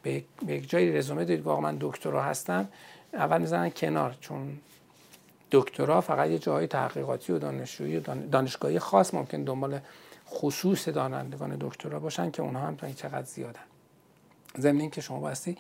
[0.06, 2.68] به یک جایی رزومه دارید واقعا من دکترا هستم
[3.14, 4.58] اول می‌زنن کنار چون
[5.51, 8.01] دکترا فقط یه جاهای تحقیقاتی و دانشجویی و
[8.32, 9.80] دانشگاهی خاص ممکن دنبال
[10.30, 13.60] خصوص دانندگان دکترا باشن که اونها هم چقدر زیادن.
[14.58, 15.58] ضمن که شما باستی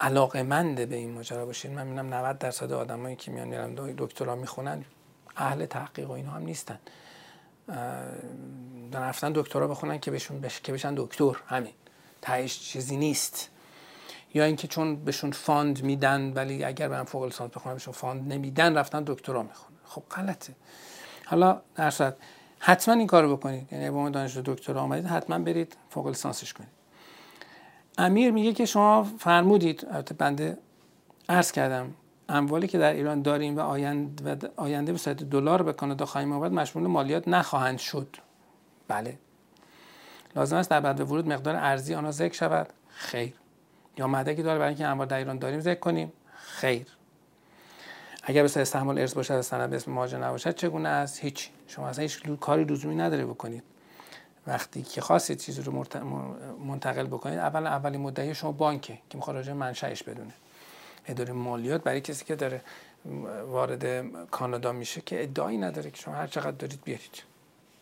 [0.00, 1.74] علاقه منده به این ماجرا باشین.
[1.74, 4.84] من می‌بینم 90 درصد آدمایی که میان میرن دکترا می‌خونن
[5.36, 6.78] اهل تحقیق و اینها هم نیستن.
[8.92, 10.60] رفتن دکترا بخونن که بهشون بش...
[10.60, 11.72] که بشن دکتر همین.
[12.22, 13.50] تهش چیزی نیست.
[14.36, 18.78] یا اینکه چون بهشون fund میدن ولی اگر برن فوق لیسانس بخونن بهشون fund نمیدن
[18.78, 19.78] رفتن دکترا می‌خونن.
[19.84, 20.54] خب غلطه.
[21.26, 21.92] حالا در
[22.58, 23.72] حتما این کارو بکنید.
[23.72, 26.70] یعنی عنوان دانشجو دکترا آمدید حتما برید فوق لیسانسش کنید.
[27.98, 30.58] امیر میگه که شما فرمودید البته بنده
[31.28, 31.94] عرض کردم
[32.28, 36.32] اموالی که در ایران داریم و آینده, و آینده به صورت دلار به کانادا خواهیم
[36.32, 38.16] آورد مشمول مالیات نخواهند شد.
[38.88, 39.18] بله.
[40.36, 42.72] لازم است در بعد ورود مقدار ارزی آنها ذکر شود.
[42.88, 43.32] خیر.
[43.96, 46.12] یا مدرکی داره برای اینکه اموال در ایران داریم ذکر کنیم.
[46.34, 46.86] خیر.
[48.22, 51.50] اگر به استعمال ارث باشد سند به اسم مهاجر نباشد چگونه است؟ هیچ.
[51.66, 53.62] شما اصلا هیچ کاری لزومی نداره بکنید.
[54.46, 55.84] وقتی که خواستید چیزی رو
[56.66, 60.32] منتقل بکنید اول اولی مدعی شما بانکه که می‌خواد راجع منشأش بدونه.
[61.06, 62.60] اداره مالیات برای کسی که داره
[63.46, 67.22] وارد کانادا میشه که ادعایی نداره که شما هر چقدر دارید بیارید.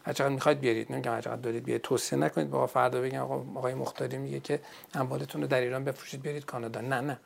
[0.06, 0.92] هر چقدر می‌خواید بیارید.
[0.92, 1.82] نمیگم هر چقدر دارید بیارید.
[1.82, 2.50] توصیه نکنید.
[2.50, 4.60] با فردا بگن آقا آقای مختاری میگه که
[4.94, 6.80] اموالتون رو در ایران بفروشید بیارید کانادا.
[6.80, 7.18] نه نه.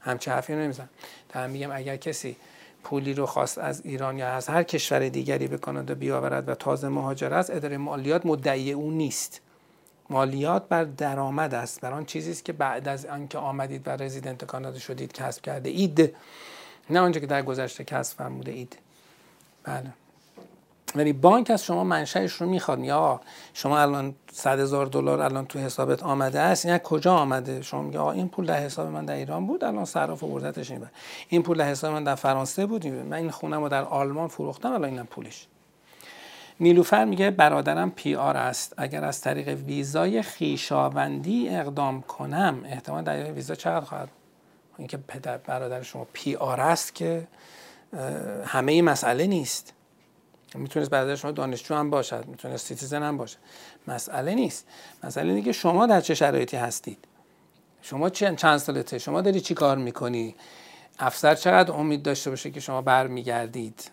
[0.00, 0.88] همچه حرفی نمیزن
[1.28, 2.36] تا میگم اگر کسی
[2.84, 6.88] پولی رو خواست از ایران یا از هر کشور دیگری به کانادا بیاورد و تازه
[6.88, 9.40] مهاجر است اداره مالیات مدعی او نیست.
[10.10, 11.80] مالیات بر درآمد است.
[11.80, 15.68] بر آن چیزی است که بعد از آنکه آمدید و رزیدنت کانادا شدید کسب کرده
[15.68, 16.14] اید.
[16.90, 18.78] نه آنچه که در گذشته کسب فرموده اید.
[19.64, 19.92] بله.
[20.96, 22.78] ولی بانک از شما منشأش رو می‌خواد.
[22.78, 23.20] یا
[23.54, 28.04] شما الان 100 هزار دلار الان تو حسابت آمده است این کجا آمده؟ شما میگه
[28.04, 30.86] این پول در حساب من در ایران بود الان صراف بردتش این
[31.28, 32.86] این پول در حساب من در فرانسه بود.
[32.86, 35.46] من این خونم رو در آلمان فروختم الان اینم پولش.
[36.60, 38.74] نیلوفر میگه برادرم پی آر است.
[38.76, 44.08] اگر از طریق ویزای خیشاوندی اقدام کنم احتمال در ویزا چقدر خواهد؟
[44.78, 47.26] اینکه پدر برادر شما PR است که
[48.44, 49.72] همه مسئله نیست.
[50.54, 53.38] می‌تونست برادر شما دانشجو هم باشد می‌تونست citizen هم باشه
[53.88, 54.66] مسئله نیست.
[55.04, 56.98] مسئله اینه که شما در چه شرایطی هستید.
[57.82, 60.34] شما چند سالته؟ شما داری چی کار می‌کنی؟
[60.98, 63.90] افسر چقدر امید داشته باشه که شما برمیگردید؟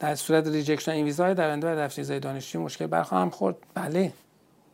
[0.00, 3.56] در صورت rejection این ویزای در آینده در ویزای دانشجویی مشکل برخواهم خورد.
[3.74, 4.12] بله.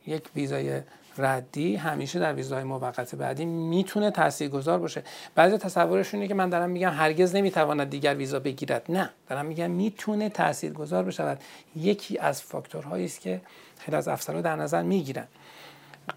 [0.07, 0.83] یک ویزای
[1.19, 5.03] ردی همیشه در ویزای موقت بعدی می‌تونه تاثیرگذار باشه.
[5.35, 8.87] بعضی تصورشونه که من دارم میگم هرگز نمی‌تواند دیگر ویزا بگیرد.
[8.89, 11.41] نه دارم میگم می‌تونه تاثیرگذار بشود
[11.77, 13.41] یکی از فاکتورهایی است که
[13.79, 15.27] خیلی از افسرها در نظر می‌گیرن.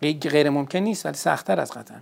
[0.02, 1.97] غیر ممکن نیست ولی سختتره قطعا.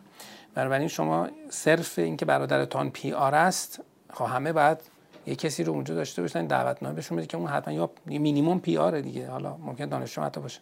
[0.56, 3.82] بنابراین شما صرف اینکه برادرتان PR است
[4.14, 4.82] خب همه بعد
[5.28, 9.02] یه کسی رو اونجا داشته باشن دعوتنامه بهشون بده که اون حتما یا مینیمم PR
[9.02, 9.30] دیگه.
[9.30, 10.60] حالا ممکن دانشجو حتی باشه.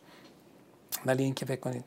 [1.06, 1.86] ولی این که فکر کنید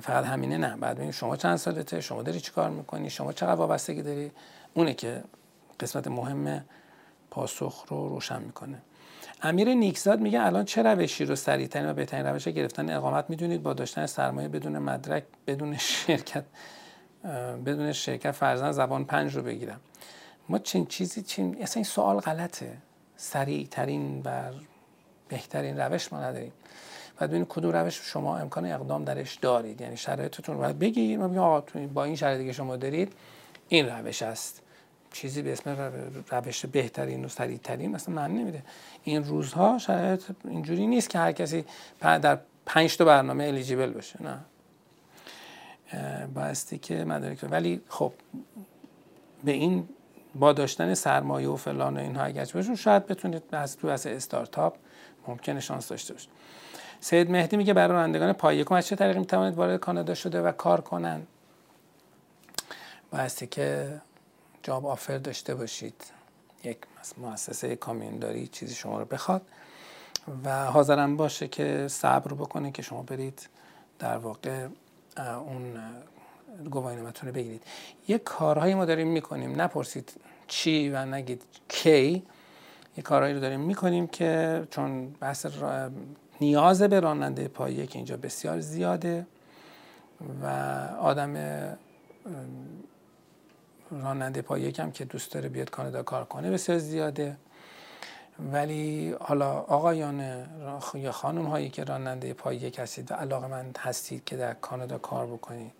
[0.00, 0.76] فقط همینه نه.
[0.76, 4.30] بعد ببینید شما چند سالته شما داری چیکار می‌کنی شما چقدر وابستگی داری؟
[4.74, 5.24] اونه که
[5.80, 6.64] قسمت مهم
[7.30, 8.82] پاسخ رو روشن می‌کنه.
[9.42, 13.72] امیر نیکزاد میگه الان چه روشی رو سریعترین و بهترین روش گرفتن اقامت می‌دونید؟ با
[13.72, 16.44] داشتن سرمایه بدون مدرک بدون شرکت
[17.66, 19.80] بدون شرکت فرزن زبان پنج رو بگیرم.
[20.48, 22.76] ما چین چیزی چین اصلا این سوال غلطه.
[23.16, 24.42] سریع ترین و
[25.28, 26.52] بهترین روش ما نداریم.
[27.18, 29.80] بعد ببینید کدوم روش شما امکان اقدام درش دارید.
[29.80, 33.12] یعنی شرایطتون رو بگید ما بگیم با این شرایطی که شما دارید
[33.68, 34.62] این روش است.
[35.12, 35.92] چیزی به اسم
[36.30, 38.62] روش بهترین و سریعترین مثلا من نمیده.
[39.04, 41.64] این روزها شرایط اینجوری نیست که هر کسی
[42.00, 44.18] در پنج تا برنامه الیجیبل باشه.
[44.22, 44.38] نه.
[46.34, 48.12] بایستی که مدارک ولی خب
[49.44, 49.88] به این
[50.34, 54.76] با داشتن سرمایه و فلان و اینها باشون شاید بتونید از تو از استارتاپ
[55.28, 56.30] ممکنه شانس داشته باشید
[57.04, 60.52] سید مهدی میگه برای رانندگان پای یکم از چه طریقی می‌توانید وارد کانادا شده و
[60.52, 61.22] کار کنن؟
[63.10, 64.00] بایستی که
[64.62, 66.04] جاب آفر داشته باشید.
[66.64, 66.78] یک
[67.18, 69.42] مؤسسه کامیونداری چیزی شما رو بخواد
[70.44, 73.48] و حاضرم باشه که صبر بکنه که شما برید
[73.98, 74.66] در واقع
[75.16, 75.80] اون
[76.70, 77.62] گواهینامتون رو بگیرید.
[78.08, 79.60] یک کارهایی ما داریم می‌کنیم.
[79.60, 80.12] نپرسید
[80.46, 82.22] چی و نگید کی.
[82.96, 85.46] یک کارهایی رو داریم می‌کنیم که چون بحث
[86.40, 89.26] نیاز به راننده پایه که اینجا بسیار زیاده
[90.42, 90.46] و
[91.00, 91.36] آدم
[93.90, 97.36] راننده پایه کم که دوست داره بیاد کانادا کار کنه بسیار زیاده.
[98.52, 100.46] ولی حالا آقایان
[100.94, 104.98] یا خانم هایی که راننده پای یک هستید و علاقه من هستید که در کانادا
[104.98, 105.72] کار بکنید.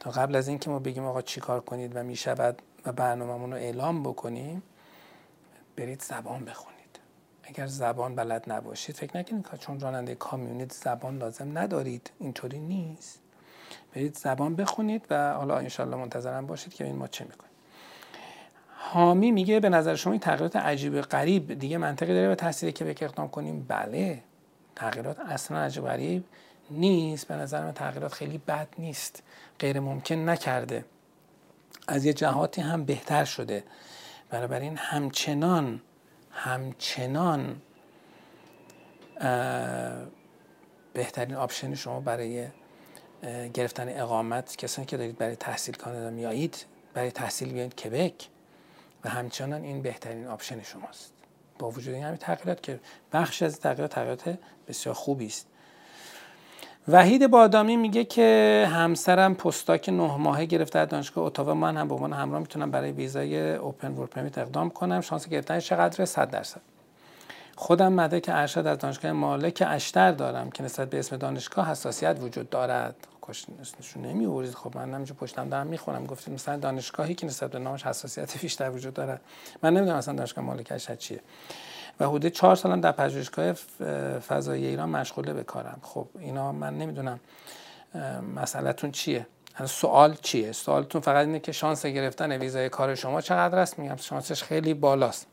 [0.00, 3.56] تا قبل از اینکه ما بگیم آقا چی کار کنید و می‌شود و برنامهمون رو
[3.56, 4.62] اعلام بکنیم
[5.76, 6.75] برید زبان بخونید.
[7.46, 13.20] اگر زبان بلد نباشید فکر نکنید که چون راننده کامیونیت زبان لازم ندارید اینطوری نیست.
[13.94, 17.50] برید زبان بخونید و حالا انشالله منتظرم باشید که این ما چه می‌کنیم.
[18.76, 22.84] حامی میگه به نظر شما این تغییرات عجیب غریب دیگه منطقی داره و تحصیلی که
[22.84, 24.22] بک اقدام کنیم؟ بله.
[24.76, 26.24] تغییرات اصلا عجیب غریب
[26.70, 27.28] نیست.
[27.28, 29.22] به نظر من تغییرات خیلی بد نیست.
[29.58, 30.84] غیر ممکن نکرده.
[31.88, 33.64] از یه جهاتی هم بهتر شده.
[34.30, 35.80] بنابراین همچنان
[36.36, 37.62] همچنان
[40.92, 42.48] بهترین option شما برای
[43.54, 48.28] گرفتن اقامت کسانی که دارید برای تحصیل کانادا میایید برای تحصیل بیایید کبک.
[49.04, 51.12] و همچنان این بهترین option شماست.
[51.58, 52.80] با وجود این همین تغییرات که
[53.12, 55.46] بخش از تغییرات تغییرات بسیار خوبی است.
[56.88, 61.54] وحید بادامی میگه که همسرم پستاک نه ماهه گرفته از دانشگاه اتاوا.
[61.54, 65.00] من هم به عنوان همراه می‌تونم برای ویزای اوپن ورک پرمیت اقدام کنم.
[65.00, 66.60] شانس گرفتن چقدر 100 درصد.
[67.56, 72.50] خودم مدرک ارشد از دانشگاه مالک اشتر دارم که نسبت به اسم دانشگاه حساسیت وجود
[72.50, 72.96] دارد.
[73.80, 77.58] نشون نمی آورید خب من همینجا پشتم دارم می‌خونم گفتید مثلا دانشگاهی که نسبت به
[77.58, 79.20] نامش حساسیت بیشتر وجود دارد.
[79.62, 81.20] من نمی‌دونم مثلا دانشگاه مالک اشتر چیه.
[82.00, 83.52] و حدود چهار سالم در پژوهشگاه
[84.20, 85.78] فضایی ایران مشغوله به کارم.
[85.82, 87.20] خب اینا من نمی‌دونم
[88.36, 89.26] مسئلهتون چیه؟
[89.64, 94.42] سوال چیه؟ سوالتون فقط اینه که شانس گرفتن ویزای کار شما چقدر است؟ میگم شانسش
[94.42, 95.26] خیلی بالاست.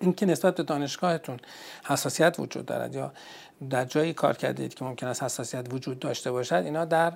[0.00, 1.40] اینکه نسبت به دانشگاهتون
[1.84, 3.12] حساسیت وجود دارد یا
[3.70, 7.12] در جایی کار کردید که ممکن است حساسیت وجود داشته باشد اینا در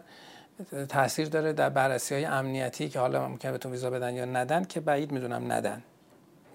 [0.88, 4.80] تاثیر داره در بررسی های امنیتی که حالا ممکن بهتون ویزا بدن یا ندن که
[4.80, 5.82] بعید می‌دونم ندن.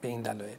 [0.01, 0.57] به این دلایل.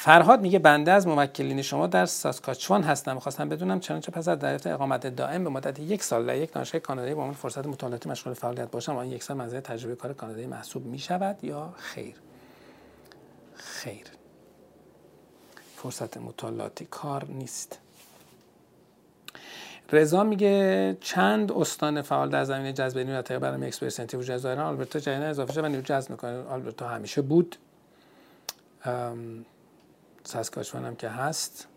[0.00, 3.14] فرهاد میگه بنده از موکلین شما در ساسکاچوان هستم.
[3.14, 6.80] می‌خواستم بدونم چنانچه پس از دریافت اقامت دائم به مدت یک سال در یک دانشگاه
[6.80, 10.46] کانادایی با عنوان فرصت مطالعاتی مشغول فعالیت باشم آن یک سال منزل تجربه کار کانادایی
[10.46, 12.14] محسوب می‌شود یا خیر؟
[13.54, 14.06] خیر.
[15.76, 17.78] فرصت مطالعاتی کار نیست.
[19.92, 24.98] رضا میگه چند استان فعال در زمینه جذب نیروی عتیقه برای اکسپرسنتی وجود ظاهرا آلبرتا
[24.98, 26.42] جریان اضافه شده و نیرو جذب می‌کنه.
[26.42, 27.56] آلبرتا همیشه بود.
[30.28, 31.68] ساسکاچوان هم که هست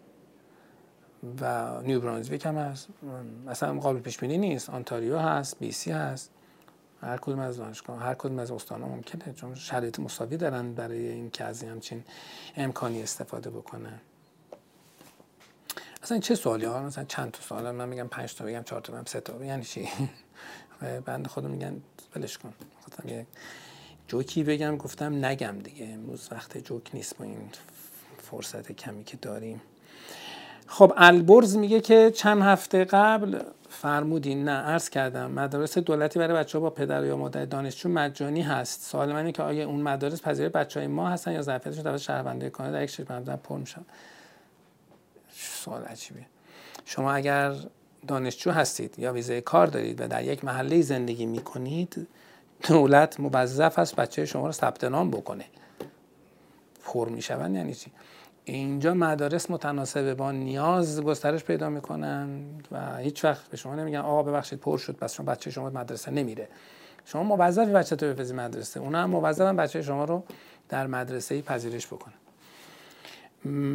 [1.41, 2.87] و نیو برانزویک هم هست.
[3.47, 4.69] اصلا قابل پیش بینی نیست.
[4.69, 6.31] آنتاریو هست بی سی هست.
[7.01, 11.43] هر کدوم از دانشگاه هر کدوم از استان ممکنه چون شرایط مساوی دارن برای اینکه
[11.43, 12.03] از همچین
[12.55, 13.99] امکانی استفاده بکنن.
[16.03, 18.93] اصلا چه سوالی ها مثلا چند تا سوال من میگم پنج تا بگم چهار تا
[18.93, 19.45] بگم سه تا.
[19.45, 19.89] یعنی چی؟
[21.05, 21.81] بنده خودم میگن
[22.15, 22.53] ولش کن.
[22.81, 23.27] خودم یه
[24.07, 25.85] جوکی بگم گفتم نگم دیگه.
[25.85, 27.49] امروز وقت جوک نیست با این
[28.31, 29.61] فرصت کمی که داریم.
[30.67, 33.39] خب البرز میگه که چند هفته قبل
[33.69, 38.41] فرمودین نه عرض کردم مدارس دولتی برای بچه ها با پدر یا مادر دانشجو مجانی
[38.41, 38.81] هست.
[38.81, 42.49] سوال من که آیا اون مدارس پذیر بچه های ما هستن یا ظرفیتشون توسط شهرونده
[42.49, 43.81] کنه در یک شرکت پر میشن.
[45.33, 46.25] سوال عجیبه
[46.85, 47.53] شما اگر
[48.07, 52.07] دانشجو هستید یا ویزه کار دارید و در یک محله زندگی می‌کنید
[52.67, 55.45] دولت موظف است بچه شما رو ثبت نام بکنه.
[56.83, 57.91] پر میشون یعنی چی؟
[58.45, 64.23] اینجا مدارس متناسب با نیاز گسترش پیدا می‌کنن و هیچ وقت به شما نمیگن آقا
[64.23, 66.47] ببخشید پر شد پس شما بچه شما مدرسه نمیره.
[67.05, 68.05] شما موظفی بچه تو
[68.35, 70.23] مدرسه اونا هم موظفن بچه شما رو
[70.69, 72.13] در مدرسه پذیرش بکنه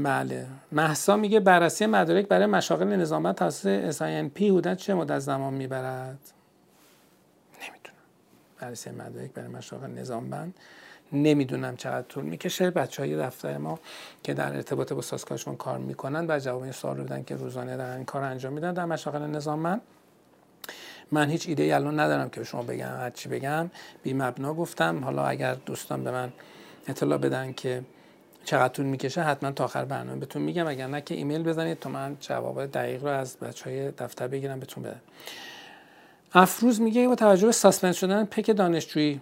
[0.02, 0.46] بله.
[0.72, 6.18] محسا میگه بررسی مدارک برای مشاغل نظامت توسط پی حدود چه مدت زمان می‌برد؟
[7.54, 7.96] نمی‌دونم.
[8.60, 10.54] بررسی مدارک برای مشاغل نظام بند
[11.12, 12.70] نمی‌دونم چقدر طول می‌کشه.
[12.70, 13.78] بچه های دفتر ما
[14.22, 17.76] که در ارتباط با سازکارشون کار می‌کنن و جواب این سوال رو بدن که روزانه
[17.76, 18.72] در این کار انجام میدن.
[18.72, 19.80] در مشاغل نظام من
[21.12, 23.70] من هیچ ایده الان ندارم که به شما بگم هر چی بگم.
[24.02, 25.04] بی مبنا گفتم.
[25.04, 26.32] حالا اگر دوستان به من
[26.88, 27.82] اطلاع بدن که
[28.44, 30.66] چقدر طول می‌کشه حتما تا آخر برنامه بهتون میگم.
[30.66, 34.60] اگر نه که ایمیل بزنید تا من جواب دقیق رو از بچه های دفتر بگیرم
[34.60, 35.00] بهتون بدم.
[36.32, 39.20] افروز میگه با توجه به suspend شدن PEQ دانشجویی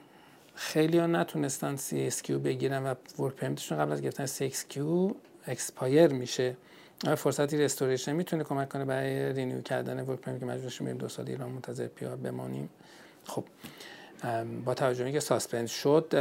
[0.55, 4.79] خیلی ها نتونستن CSQ بگیرن و work permit شون قبل از گرفتن CSQ
[5.47, 6.57] expire میشه.
[7.07, 11.09] آیا فرصت restoration می‌تونه کمک کنه برای renew کردن work permit که مجبور شیم دو
[11.09, 12.69] سال ایران منتظر PR بمانیم.
[13.25, 13.45] خب
[14.65, 16.15] با توجه که suspend شد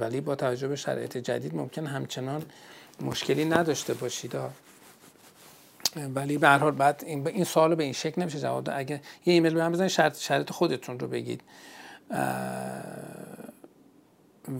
[0.00, 2.42] ولی با توجه به شرایط جدید ممکن همچنان
[3.00, 4.36] مشکلی نداشته باشید.
[6.14, 8.78] ولی به هر حال بعد این این سوالو به این شکل نمیشه جواب داد.
[8.78, 11.40] اگه یه ایمیل به من بزنید شرط شرط خودتون رو بگید.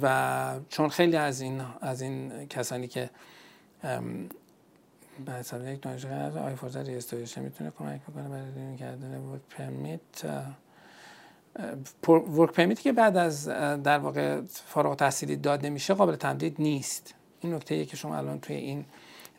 [0.03, 3.11] و چون خیلی از این از این کسانی که
[5.27, 10.01] به یک دانشگاه آی فرصت ریستوریشن می‌تونه کمک بکنه برای رینیو کردن ورک پرمیت.
[12.09, 13.49] ورک پرمیتی که بعد از
[13.83, 17.15] در واقع فارغ تحصیلی داده میشه قابل تمدید نیست.
[17.41, 18.85] این نکته که شما الان توی این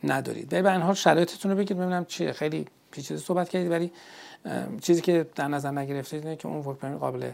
[0.03, 0.49] ندارید.
[0.49, 2.31] به حال شرایطتون رو بگید ببینم چیه.
[2.31, 3.91] خیلی پیچیده صحبت کردید ولی
[4.81, 7.31] چیزی که در نظر نگرفتید اینه که اون ورک پرمیت قابل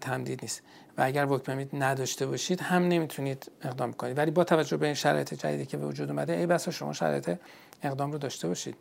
[0.00, 0.62] تمدید نیست.
[0.98, 4.18] و اگر پرمیت نداشته باشید هم نمی‌تونید اقدام کنید.
[4.18, 7.38] ولی با توجه به این شرایط جدیدی که به وجود اومده ای بسا شما شرایط
[7.82, 8.76] اقدام رو داشته باشید.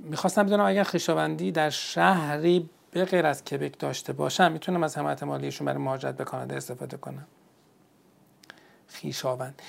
[0.00, 5.22] می‌خواستم بدونم اگر خویشاوندی در شهری به غیر از کبک داشته باشم می‌تونم از حمایت
[5.22, 7.26] مالیشون برای مهاجرت به کانادا استفاده کنم؟
[8.88, 9.62] خیشاوند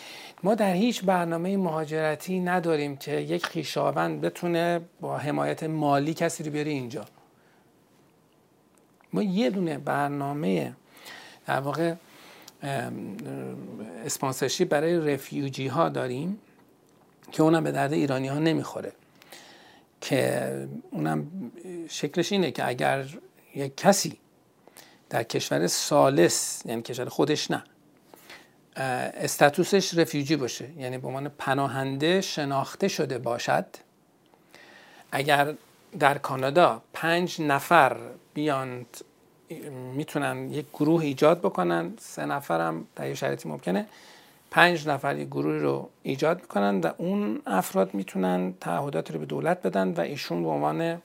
[0.43, 6.51] ما در هیچ برنامه مهاجرتی نداریم که یک خیشاوند بتونه با حمایت مالی کسی رو
[6.51, 7.05] بیاره اینجا.
[9.13, 10.73] ما یه دونه برنامه
[11.47, 11.93] در واقع
[14.05, 16.39] اسپانسرشیپ برای رفیوجی ها داریم
[17.31, 18.91] که اونم به درد ایرانی ها نمی‌خوره.
[20.01, 21.51] که اونم
[21.89, 23.05] شکلش اینه که اگر
[23.55, 24.17] یک کسی
[25.09, 27.63] در کشور سالس یعنی کشور خودش نه
[28.75, 33.65] استاتوسش رفیوجی باشه یعنی به عنوان پناهنده شناخته شده باشد
[35.11, 35.53] اگر
[35.99, 37.97] در کانادا پنج نفر
[38.33, 38.85] بیان
[39.93, 41.93] می‌تونن یک گروه ایجاد بکنن.
[41.99, 43.85] سه نفر هم در یه شرایطی ممکنه.
[44.51, 49.61] پنج نفر یک گروه رو ایجاد می‌کنن و اون افراد می‌تونن تعهدات رو به دولت
[49.61, 51.01] بدن و ایشون به عنوان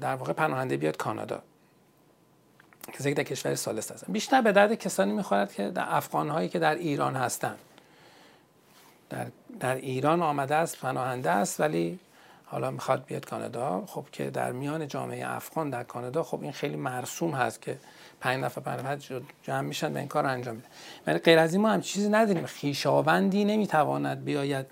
[0.00, 1.42] در واقع پناهنده بیاد کانادا.
[2.92, 4.12] که در کشور سالس هستن.
[4.12, 7.56] بیشتر به درد کسانی می‌خورد که در افغان هایی که در ایران هستن.
[9.10, 9.26] در,
[9.60, 11.98] در ایران آمده است پناهنده است ولی
[12.50, 13.84] حالا می‌خواد بیاد کانادا.
[13.86, 17.78] خب که در میان جامعه افغان در کانادا خب این خیلی مرسوم هست که
[18.20, 20.68] پنج نفر پنج نفر جمع میشن و این کار انجام میده
[21.06, 22.46] ولی غیر از این ما هم چیزی نداریم.
[22.46, 24.66] خیشاوندی نمی‌تواند بیاید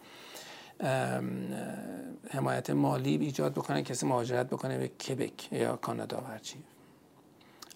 [2.31, 6.57] حمایت مالی ایجاد بکنه کسی مهاجرت بکنه به کبک یا کانادا هرچی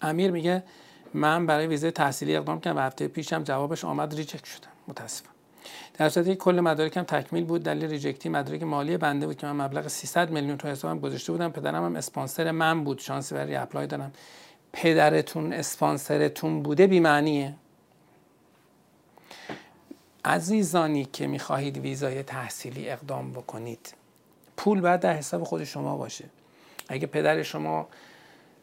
[0.01, 0.63] امیر میگه
[1.13, 2.77] من برای ویزای تحصیلی اقدام کردم.
[2.77, 4.67] و هفته پیشم جوابش آمد reject شدم.
[4.87, 5.32] متاسفم.
[5.93, 9.47] در صورتی که کل مدارکم تکمیل بود دلیل reject ی مدارک مالی بنده بود که
[9.47, 11.51] من مبلغ 300 میلیون تو حسابم گذاشته بودم.
[11.51, 14.13] پدرم هم اسپانسر من بود شانسی برای apply دارم.
[14.73, 17.55] پدرتون اسپانسرتون بوده بی معنیه.
[20.25, 23.93] عزیزانی که می‌خواهید ویزای تحصیلی اقدام بکنید
[24.57, 26.25] پول باید در حساب خود شما باشه.
[26.89, 27.87] اگه پدر شما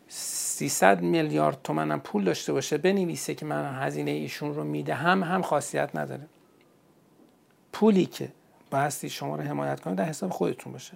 [0.09, 5.97] 300 میلیارد تومن پول داشته باشه بنویسه که من هزینه ایشون رو می‌دهم هم خاصیت
[5.97, 6.27] نداره.
[7.73, 8.33] پولی که
[8.71, 10.93] بایستی شما رو حمایت کنه در حساب خودتون باشه.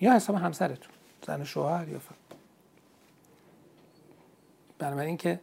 [0.00, 0.92] یا حساب همسرتون
[1.26, 2.18] زن شوهر یا فرد
[4.78, 5.40] بنابراین که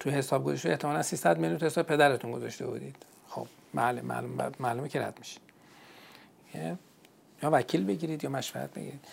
[0.00, 2.96] تو حساب گذاشته احتمالا 300 میلیون تو حساب پدرتون گذاشته بودید.
[3.28, 5.40] خب معلومه معلوم معلومه که رد میشه
[7.42, 9.04] یا وکیل بگیرید یا مشورت بگیرید.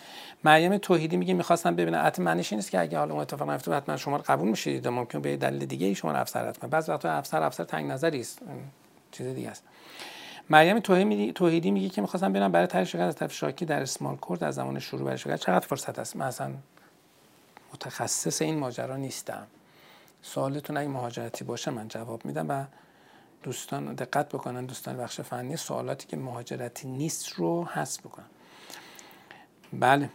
[0.44, 2.02] مریم توحیدی میگه می‌خواستم ببینم.
[2.06, 5.36] حتی معنیش نیست که اگه حالا اتفاق نیفته حتما شما رو قبول میشید ممکن به
[5.36, 8.38] دلیل دیگه شما رو افسر کنه بعضی وقتا افسر افسر تنگ نظری است
[9.12, 9.64] چیز دیگه است.
[10.50, 10.80] مریم
[11.32, 14.54] توحیدی میگه که می‌خواستم ببینم برای طرح شرکت از طرف شاکی در اسمال کورد از
[14.54, 16.54] زمان شروع برای شرکت چقدر فرصت است؟ من اصلا
[17.74, 19.46] متخصص این ماجرا نیستم.
[20.22, 22.64] سوالتون اگه مهاجرتی باشه من جواب میدم و
[23.42, 28.26] دوستان دقت بکنن دوستان بخش فنی سوالاتی که مهاجرتی نیست رو حذف بکنن.
[29.72, 30.10] بله.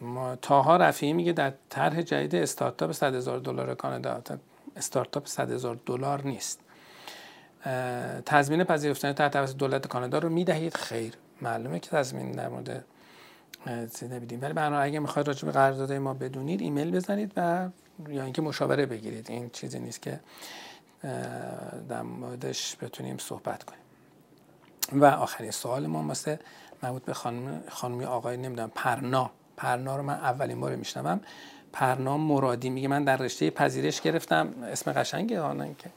[0.00, 4.22] ما تاها رفیعی میگه در طرح جدید استارتاپ 100 هزار دلار کانادا
[4.76, 6.60] استارتاپ 100 هزار دلار نیست.
[8.26, 11.14] تضمین پذیرفتن تحت توسط دولت کانادا رو می‌دهید؟ خیر.
[11.42, 12.84] معلومه که تضمین در مورد
[14.02, 14.42] نمیدیم.
[14.42, 17.68] ولی برنامه اگه می‌خواید راجع به قرارداد ما بدونید ایمیل بزنید و
[18.08, 19.30] یا اینکه مشاوره بگیرید.
[19.30, 20.20] این چیزی نیست که
[21.88, 23.80] در موردش بتونیم صحبت کنیم.
[24.92, 26.36] و آخرین سوال ما مثل
[26.82, 29.30] مربوط به خانم خانمی آقای نمی‌دونم پرنا.
[29.56, 31.20] پرنا رو من اولین بار میشنوم.
[31.72, 32.70] پرنا مرادی.
[32.70, 34.48] میگه من در رشته پذیرش گرفتم.
[34.62, 35.90] اسم قشنگه ها که.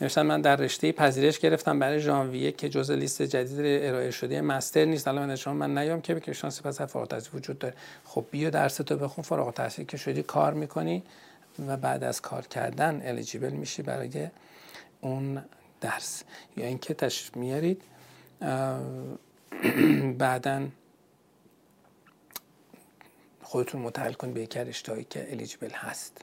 [0.00, 4.84] نوشتن من در رشته پذیرش گرفتم برای ژانویه که جزء لیست جدید ارائه شده مستر
[4.84, 5.08] نیست.
[5.08, 7.74] الان من شما من نیام که به شانس پس فارغ التحصیل وجود داره.
[8.04, 9.24] خب بیا درس تو بخون.
[9.24, 11.02] فارغ التحصیل که شدی کار می‌کنی
[11.66, 14.28] و بعد از کار کردن الیجیبل میشی برای
[15.00, 15.44] اون
[15.80, 16.22] درس.
[16.56, 17.82] یا اینکه تشریف میارید
[20.18, 20.66] بعدا
[23.42, 26.20] خودتون متحل کنید به یک که الیجیبل هست.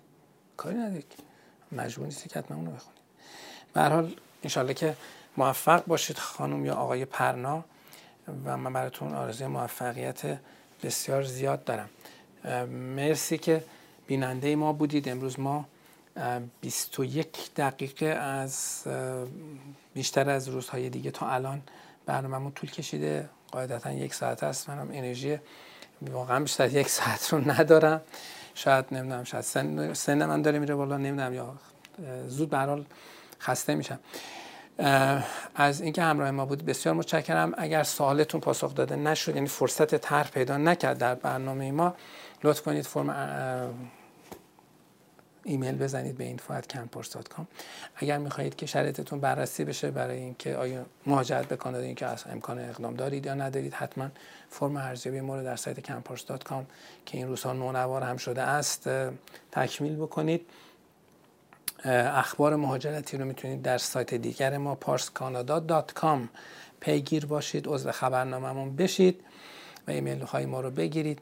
[0.57, 1.13] کاری ندارید
[1.71, 2.94] مجبور نیستی که حتما اونو بخونید.
[3.75, 4.07] به
[4.43, 4.95] انشالله که
[5.37, 7.63] موفق باشید خانم یا آقای پرنا
[8.45, 10.21] و من براتون آرزوی موفقیت
[10.83, 11.89] بسیار زیاد دارم.
[12.95, 13.63] مرسی که
[14.07, 15.09] بیننده ما بودید.
[15.09, 15.65] امروز ما
[16.61, 18.83] 21 دقیقه از
[19.93, 21.61] بیشتر از روزهای دیگه تا الان
[22.05, 23.29] برنامه‌مون طول کشیده.
[23.51, 24.69] قاعدتا یک ساعت است.
[24.69, 25.39] منم انرژی
[26.01, 28.01] واقعا بیشتر یک ساعت رو ندارم.
[28.55, 31.53] شاید نمی‌دونم شاید سن, سن من داره میره بالا نمی‌دونم یا
[32.27, 32.57] زود به
[33.39, 33.99] خسته میشم.
[35.55, 37.53] از اینکه همراه ما بود بسیار متشکرم.
[37.57, 41.95] اگر سوالتون پاسخ داده نشد یعنی فرصت طرح پیدا نکرد در برنامه ما
[42.43, 43.89] لطف کنید فرم
[45.43, 47.41] ایمیل بزنید به info@campus.com
[47.95, 52.59] اگر می‌خواهید که شرایطتون بررسی بشه برای اینکه آیا مهاجرت به کانادا اینکه اصلا امکان
[52.59, 54.09] اقدام دارید یا ندارید حتما
[54.49, 56.63] فرم ارزیابی ما رو در سایت campus.com
[57.05, 58.89] که این روزها نونوار هم شده است
[59.51, 60.45] تکمیل بکنید.
[61.85, 66.19] اخبار مهاجرتی رو می‌تونید در سایت دیگر ما parscanada.com
[66.79, 69.21] پیگیر باشید عضو خبرنامهمون بشید
[69.87, 71.19] و ایمیل های ما رو بگیرید.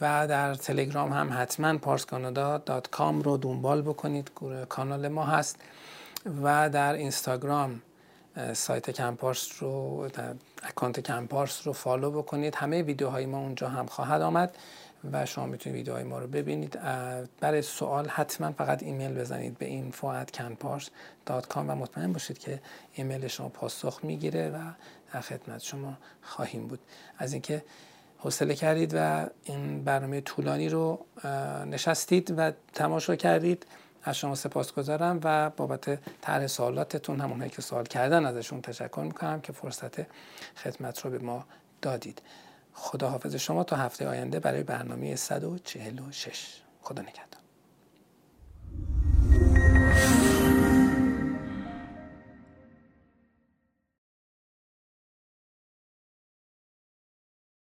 [0.00, 4.30] و در تلگرام هم حتما parscanada.com رو دنبال بکنید
[4.68, 5.56] کانال ما هست.
[6.42, 7.82] و در اینستاگرام
[8.52, 10.08] سایت Canpars رو
[10.62, 12.54] account Canpars رو فالو بکنید.
[12.54, 14.56] همه ویدیوهای ما اونجا هم خواهد آمد.
[15.12, 16.78] و شما می‌تونید ویدیوهای ما رو ببینید.
[17.40, 22.60] برای سوال حتما فقط ایمیل بزنید به info@canpars.com و مطمئن باشید که
[22.92, 24.58] ایمیل شما پاسخ می‌گیره و
[25.12, 26.80] در خدمت شما خواهیم بود.
[27.18, 27.64] از اینکه
[28.18, 31.06] حوصله کردید و این برنامه طولانی رو
[31.66, 33.66] نشستید و تماشا کردید
[34.02, 39.40] از شما سپاس گذارم و بابت طرح سوالاتتون همونهایی که سوال کردن ازشون تشکر می‌کنم
[39.40, 40.00] که فرصت
[40.56, 41.44] خدمت رو به ما
[41.82, 42.22] دادید.
[42.78, 47.40] خداحافظ شما تا هفته آینده برای برنامه 146 خدا نگهدار.